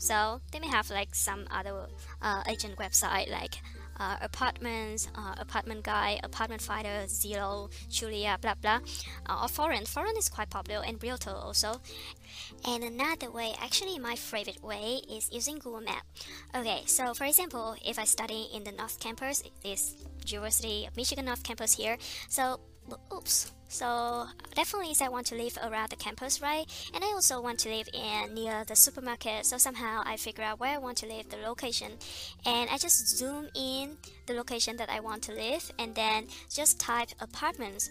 So 0.00 0.40
they 0.50 0.58
may 0.58 0.68
have 0.68 0.90
like 0.90 1.14
some 1.14 1.44
other 1.50 1.86
uh, 2.22 2.42
agent 2.48 2.76
website 2.76 3.30
like 3.30 3.60
uh, 4.00 4.16
apartments, 4.22 5.08
uh, 5.14 5.34
apartment 5.38 5.84
guy, 5.84 6.18
apartment 6.24 6.62
finder, 6.62 7.04
Zillow, 7.06 7.70
Trulia, 7.90 8.40
blah 8.40 8.54
blah, 8.54 8.80
uh, 9.28 9.42
or 9.42 9.48
foreign. 9.48 9.84
Foreign 9.84 10.16
is 10.16 10.30
quite 10.30 10.48
popular 10.48 10.82
and 10.84 11.02
realtor 11.02 11.30
also. 11.30 11.82
And 12.66 12.82
another 12.82 13.30
way, 13.30 13.52
actually 13.60 13.98
my 13.98 14.16
favorite 14.16 14.64
way 14.64 15.02
is 15.08 15.28
using 15.30 15.58
Google 15.58 15.82
Map. 15.82 16.06
Okay, 16.54 16.82
so 16.86 17.12
for 17.12 17.24
example, 17.24 17.76
if 17.84 17.98
I 17.98 18.04
study 18.04 18.48
in 18.54 18.64
the 18.64 18.72
North 18.72 18.98
Campus, 19.00 19.42
this 19.62 19.94
University 20.26 20.86
of 20.86 20.96
Michigan 20.96 21.26
North 21.26 21.42
Campus 21.42 21.74
here, 21.74 21.98
so 22.28 22.58
oops. 23.12 23.52
So 23.70 24.26
definitely 24.56 24.92
I 25.00 25.08
want 25.08 25.26
to 25.26 25.36
live 25.36 25.56
around 25.62 25.90
the 25.90 25.96
campus 25.96 26.42
right? 26.42 26.66
And 26.92 27.04
I 27.04 27.12
also 27.12 27.40
want 27.40 27.60
to 27.60 27.68
live 27.68 27.88
in 27.94 28.34
near 28.34 28.64
the 28.64 28.74
supermarket. 28.74 29.46
So 29.46 29.58
somehow 29.58 30.02
I 30.04 30.16
figure 30.16 30.42
out 30.42 30.58
where 30.58 30.74
I 30.74 30.78
want 30.78 30.98
to 30.98 31.06
live 31.06 31.28
the 31.28 31.36
location. 31.36 31.92
And 32.44 32.68
I 32.68 32.78
just 32.78 33.16
zoom 33.16 33.48
in 33.54 33.96
the 34.26 34.34
location 34.34 34.76
that 34.78 34.90
I 34.90 34.98
want 34.98 35.22
to 35.24 35.32
live 35.32 35.70
and 35.78 35.94
then 35.94 36.26
just 36.52 36.80
type 36.80 37.10
apartments. 37.20 37.90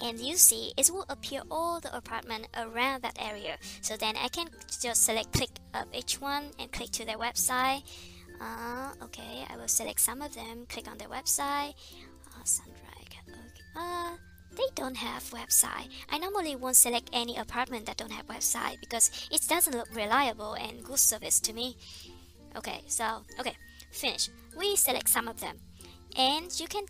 And 0.00 0.18
you 0.18 0.36
see 0.36 0.72
it 0.78 0.88
will 0.90 1.04
appear 1.10 1.42
all 1.50 1.80
the 1.80 1.94
apartment 1.94 2.48
around 2.56 3.02
that 3.02 3.18
area. 3.20 3.58
So 3.82 3.98
then 3.98 4.14
I 4.16 4.28
can 4.28 4.48
just 4.80 5.04
select 5.04 5.32
click 5.32 5.50
up 5.74 5.88
each 5.92 6.22
one 6.22 6.44
and 6.58 6.72
click 6.72 6.90
to 6.92 7.04
their 7.04 7.18
website. 7.18 7.82
Uh, 8.40 8.94
okay 9.02 9.44
I 9.50 9.56
will 9.56 9.68
select 9.68 10.00
some 10.00 10.22
of 10.22 10.34
them 10.34 10.64
click 10.70 10.88
on 10.90 10.96
their 10.96 11.08
website. 11.08 11.74
Uh, 13.78 14.16
they 14.56 14.68
don't 14.74 14.96
have 14.96 15.22
website. 15.30 15.88
I 16.10 16.18
normally 16.18 16.56
won't 16.56 16.76
select 16.76 17.10
any 17.12 17.36
apartment 17.36 17.86
that 17.86 17.96
don't 17.96 18.12
have 18.12 18.26
website 18.26 18.80
because 18.80 19.28
it 19.30 19.46
doesn't 19.48 19.74
look 19.74 19.94
reliable 19.94 20.54
and 20.54 20.84
good 20.84 20.98
service 20.98 21.38
to 21.40 21.52
me. 21.52 21.76
Okay 22.56 22.82
so 22.86 23.22
okay 23.38 23.56
finish. 23.92 24.28
We 24.58 24.76
select 24.76 25.08
some 25.08 25.28
of 25.28 25.40
them. 25.40 25.58
And 26.16 26.50
you 26.58 26.66
can 26.66 26.84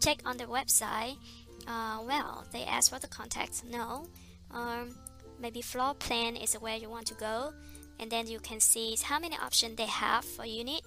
check 0.00 0.18
on 0.24 0.36
the 0.36 0.44
website. 0.44 1.16
Uh, 1.66 2.00
well 2.04 2.44
they 2.52 2.64
ask 2.64 2.92
for 2.92 2.98
the 2.98 3.08
contact 3.08 3.62
no. 3.64 4.08
Um, 4.50 4.96
maybe 5.38 5.62
floor 5.62 5.94
plan 5.94 6.36
is 6.36 6.54
where 6.54 6.76
you 6.76 6.90
want 6.90 7.06
to 7.06 7.14
go. 7.14 7.52
And 8.00 8.10
then 8.10 8.26
you 8.26 8.40
can 8.40 8.58
see 8.58 8.96
how 9.00 9.20
many 9.20 9.36
options 9.36 9.76
they 9.76 9.86
have 9.86 10.24
for 10.24 10.44
unit 10.44 10.82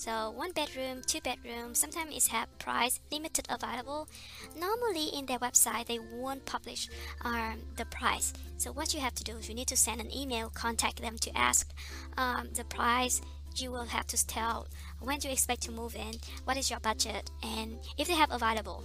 so 0.00 0.30
one 0.30 0.50
bedroom 0.52 1.02
two 1.06 1.20
bedroom 1.20 1.74
sometimes 1.74 2.16
it's 2.16 2.28
have 2.28 2.48
price 2.58 3.00
limited 3.12 3.46
available 3.50 4.08
normally 4.58 5.08
in 5.08 5.26
their 5.26 5.38
website 5.38 5.86
they 5.86 5.98
won't 5.98 6.44
publish 6.46 6.88
um, 7.22 7.58
the 7.76 7.84
price 7.84 8.32
so 8.56 8.72
what 8.72 8.94
you 8.94 9.00
have 9.00 9.14
to 9.14 9.22
do 9.24 9.36
is 9.36 9.46
you 9.46 9.54
need 9.54 9.68
to 9.68 9.76
send 9.76 10.00
an 10.00 10.10
email 10.10 10.48
contact 10.54 11.02
them 11.02 11.18
to 11.18 11.30
ask 11.36 11.70
um, 12.16 12.48
the 12.54 12.64
price 12.64 13.20
you 13.56 13.70
will 13.70 13.84
have 13.84 14.06
to 14.06 14.26
tell 14.26 14.66
when 15.00 15.18
do 15.18 15.28
you 15.28 15.32
expect 15.32 15.62
to 15.62 15.72
move 15.72 15.94
in, 15.96 16.14
what 16.44 16.56
is 16.56 16.70
your 16.70 16.80
budget, 16.80 17.30
and 17.42 17.78
if 17.98 18.08
they 18.08 18.14
have 18.14 18.30
available. 18.30 18.84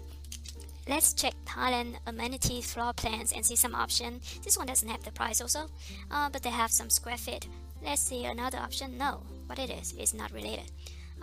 Let's 0.87 1.13
check 1.13 1.33
Thailand 1.45 1.95
amenities 2.05 2.71
floor 2.71 2.93
plans 2.93 3.31
and 3.31 3.43
see 3.43 3.55
some 3.55 3.73
option. 3.73 4.21
This 4.43 4.55
one 4.55 4.67
doesn't 4.67 4.87
have 4.87 5.03
the 5.03 5.11
price 5.11 5.41
also, 5.41 5.67
uh, 6.11 6.29
but 6.29 6.43
they 6.43 6.51
have 6.51 6.71
some 6.71 6.91
square 6.91 7.17
feet. 7.17 7.47
Let's 7.83 8.01
see 8.01 8.25
another 8.25 8.59
option. 8.59 8.95
No, 8.97 9.23
what 9.47 9.57
it 9.57 9.71
is 9.71 9.93
is 9.93 10.13
not 10.13 10.31
related. 10.31 10.71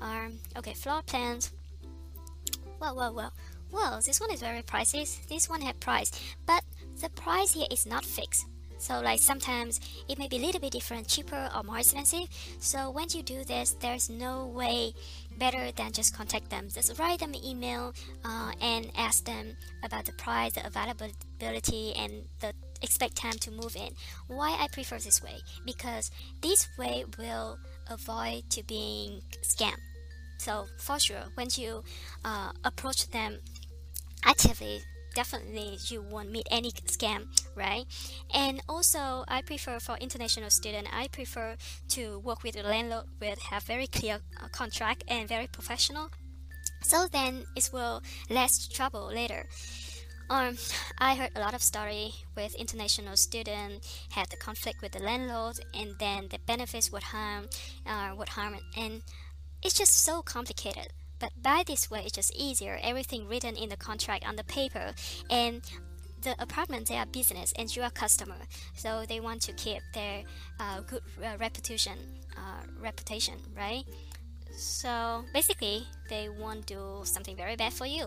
Um, 0.03 0.39
okay, 0.57 0.75
floor 0.75 1.01
plans. 1.07 1.53
Well, 2.81 2.97
well, 2.97 3.15
well. 3.15 3.33
Well, 3.71 4.01
this 4.05 4.21
one 4.21 4.31
is 4.33 4.41
very 4.41 4.63
pricey. 4.63 5.07
This 5.29 5.49
one 5.49 5.63
have 5.63 5.81
price, 5.81 6.11
but 6.45 6.63
the 7.01 7.09
price 7.11 7.53
here 7.53 7.67
is 7.71 7.87
not 7.87 8.05
fixed. 8.05 8.45
So 8.77 9.01
like 9.01 9.21
sometimes 9.21 9.81
it 10.09 10.19
may 10.19 10.27
be 10.27 10.39
a 10.39 10.41
little 10.41 10.61
bit 10.61 10.73
different, 10.73 11.07
cheaper 11.07 11.49
or 11.55 11.63
more 11.63 11.79
expensive. 11.79 12.27
So 12.59 12.91
when 12.91 13.07
you 13.15 13.23
do 13.23 13.45
this, 13.45 13.77
there's 13.81 14.11
no 14.11 14.49
way 14.49 14.93
better 15.39 15.71
than 15.71 15.93
just 15.93 16.17
contact 16.17 16.51
them. 16.51 16.67
Just 16.69 16.99
write 16.99 17.21
them 17.21 17.33
an 17.33 17.45
email 17.45 17.95
uh, 18.25 18.51
and 18.61 18.91
ask 18.97 19.25
them 19.25 19.57
about 19.85 20.05
the 20.05 20.13
price, 20.15 20.55
the 20.55 20.67
availability, 20.67 21.95
and 21.95 22.25
the 22.41 22.53
expect 22.83 23.15
time 23.15 23.39
to 23.39 23.53
move 23.53 23.77
in. 23.77 23.95
Why 24.27 24.57
I 24.59 24.67
prefer 24.73 24.99
this 24.99 25.23
way? 25.23 25.39
Because 25.65 26.11
this 26.41 26.69
way 26.77 27.05
will 27.17 27.59
avoid 27.89 28.51
to 28.51 28.65
being 28.65 29.23
scam. 29.43 29.77
So 30.43 30.67
for 30.77 30.99
sure, 30.99 31.31
when 31.35 31.47
you 31.55 31.85
uh, 32.25 32.51
approach 32.65 33.09
them 33.11 33.39
actively 34.25 34.83
definitely 35.15 35.77
you 35.89 36.01
won't 36.01 36.33
meet 36.33 36.49
any 36.51 36.71
scam 36.71 37.27
right? 37.55 37.85
And 38.35 38.61
also 38.69 39.25
i 39.29 39.43
prefer 39.43 39.79
for 39.79 39.97
international 39.99 40.51
student 40.51 40.89
i 40.91 41.07
prefer 41.09 41.57
to 41.91 42.19
work 42.21 42.43
with 42.43 42.57
a 42.57 42.63
landlord 42.63 43.05
with 43.21 43.39
have 43.51 43.63
very 43.65 43.87
clear 43.87 44.21
uh, 44.43 44.49
contract 44.49 45.05
and 45.07 45.29
very 45.29 45.47
professional. 45.47 46.09
So 46.83 47.07
then 47.07 47.45
it 47.55 47.71
will 47.73 48.03
less 48.29 48.67
trouble 48.67 49.07
later. 49.07 49.47
Um, 50.31 50.57
I 50.99 51.15
heard 51.15 51.31
a 51.37 51.41
lot 51.41 51.55
of 51.55 51.63
story 51.63 52.15
with 52.35 52.55
international 52.55 53.17
student 53.17 53.85
had 54.11 54.31
the 54.31 54.37
conflict 54.37 54.81
with 54.81 54.93
the 54.93 55.03
landlord, 55.03 55.61
and 55.75 55.95
then 55.99 56.29
the 56.31 56.39
benefits 56.47 56.91
would 56.91 57.03
harm, 57.03 57.49
uh, 57.87 58.15
would 58.17 58.31
harm, 58.31 58.57
and 58.77 59.03
it's 59.63 59.75
just 59.75 60.05
so 60.05 60.23
complicated. 60.23 60.89
But 61.19 61.31
by 61.41 61.63
this 61.67 61.91
way, 61.91 62.03
it's 62.05 62.13
just 62.13 62.35
easier. 62.35 62.79
Everything 62.83 63.29
written 63.29 63.57
in 63.57 63.69
the 63.69 63.77
contract 63.77 64.27
on 64.27 64.37
the 64.37 64.45
paper, 64.45 64.93
and 65.31 65.63
the 66.23 66.41
apartment 66.43 66.89
they 66.89 66.97
are 66.97 67.07
business 67.07 67.53
and 67.59 67.75
you 67.75 67.83
are 67.83 67.91
customer, 67.91 68.37
so 68.75 69.05
they 69.09 69.21
want 69.21 69.43
to 69.43 69.53
keep 69.53 69.81
their 69.93 70.23
uh, 70.61 70.81
good 70.81 71.03
uh, 71.23 71.37
reputation, 71.39 71.99
uh, 72.37 72.63
reputation, 72.81 73.35
right? 73.57 73.85
So 74.57 75.25
basically, 75.33 75.87
they 76.09 76.29
won't 76.29 76.67
do 76.67 77.01
something 77.05 77.37
very 77.37 77.57
bad 77.57 77.73
for 77.73 77.87
you. 77.87 78.07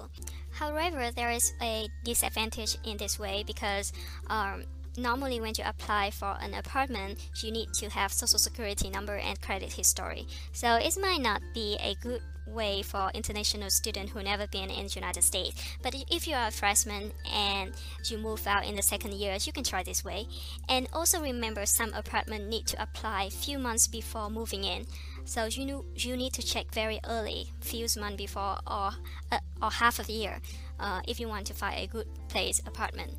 However, 0.52 1.12
there 1.12 1.32
is 1.32 1.54
a 1.62 1.88
disadvantage 2.04 2.78
in 2.86 2.98
this 2.98 3.20
way 3.20 3.44
because 3.46 3.92
um, 4.28 4.64
normally 4.98 5.40
when 5.40 5.54
you 5.58 5.64
apply 5.66 6.10
for 6.12 6.38
an 6.42 6.54
apartment 6.54 7.30
you 7.44 7.52
need 7.52 7.68
to 7.74 7.90
have 7.90 8.12
social 8.12 8.40
security 8.40 8.90
number 8.90 9.18
and 9.18 9.42
credit 9.42 9.74
history 9.74 10.28
so 10.52 10.76
it 10.76 10.98
might 11.02 11.22
not 11.22 11.42
be 11.54 11.78
a 11.82 11.96
good 12.02 12.22
way 12.48 12.82
for 12.82 13.10
international 13.14 13.70
students 13.70 14.12
who 14.12 14.22
never 14.22 14.48
been 14.48 14.70
in 14.70 14.86
the 14.86 14.94
United 14.94 15.24
States. 15.24 15.62
But 15.82 15.96
if 16.12 16.28
you 16.28 16.36
are 16.36 16.48
a 16.48 16.52
freshman 16.52 17.12
and 17.32 17.74
you 18.06 18.18
move 18.18 18.46
out 18.48 18.66
in 18.66 18.76
the 18.76 18.82
second 18.82 19.14
year, 19.14 19.38
you 19.40 19.52
can 19.52 19.64
try 19.64 19.84
this 19.84 20.04
way. 20.04 20.28
And 20.70 20.88
also 20.94 21.22
remember 21.22 21.66
some 21.66 21.94
apartment 21.94 22.48
need 22.48 22.68
to 22.68 22.82
apply 22.82 23.30
few 23.30 23.58
months 23.58 23.88
before 23.88 24.30
moving 24.30 24.64
in. 24.64 24.86
So 25.26 25.46
you 25.46 25.66
know, 25.66 25.86
you 25.96 26.16
need 26.16 26.34
to 26.34 26.44
check 26.44 26.72
very 26.72 27.00
early, 27.08 27.52
few 27.62 27.88
months 28.00 28.18
before 28.18 28.58
or 28.68 28.92
uh, 29.32 29.40
or 29.62 29.72
half 29.72 30.00
of 30.00 30.08
the 30.08 30.14
year, 30.14 30.40
uh, 30.80 31.02
if 31.08 31.20
you 31.20 31.28
want 31.28 31.48
to 31.48 31.54
find 31.54 31.80
a 31.80 31.88
good 31.88 32.08
place 32.30 32.62
apartment. 32.68 33.12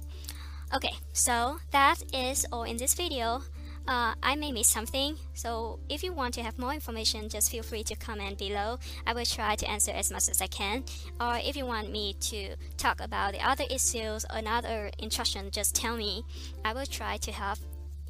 Okay, 0.75 0.95
so 1.13 1.59
that 1.71 2.03
is 2.13 2.47
all 2.53 2.65
in 2.65 2.77
this 2.77 2.95
video 2.95 3.43
uh, 3.89 4.15
I 4.23 4.35
may 4.37 4.53
miss 4.53 4.69
something. 4.69 5.17
So 5.35 5.79
if 5.89 6.03
you 6.03 6.13
want 6.13 6.35
to 6.35 6.43
have 6.43 6.59
more 6.59 6.73
information, 6.73 7.29
just 7.29 7.51
feel 7.51 7.63
free 7.63 7.85
to 7.85 7.95
comment 7.97 8.39
below. 8.39 8.79
I 9.07 9.13
will 9.13 9.25
try 9.25 9.55
to 9.57 9.71
answer 9.71 9.93
as 9.93 10.11
much 10.11 10.29
as 10.29 10.43
I 10.43 10.47
can. 10.49 10.85
Or 11.21 11.37
if 11.37 11.57
you 11.57 11.67
want 11.67 11.93
me 11.93 12.15
to 12.21 12.57
talk 12.77 13.01
about 13.01 13.33
the 13.33 13.47
other 13.47 13.65
issues 13.71 14.25
or 14.25 14.39
another 14.39 14.91
instruction, 14.99 15.51
just 15.51 15.75
tell 15.75 15.97
me. 15.97 16.25
I 16.65 16.73
will 16.73 16.87
try 16.87 17.17
to 17.19 17.33
help, 17.33 17.59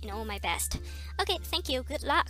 you 0.03 0.09
know, 0.09 0.25
my 0.25 0.39
best. 0.39 0.81
Okay, 1.21 1.39
thank 1.43 1.69
you. 1.69 1.83
Good 1.83 2.03
luck. 2.03 2.29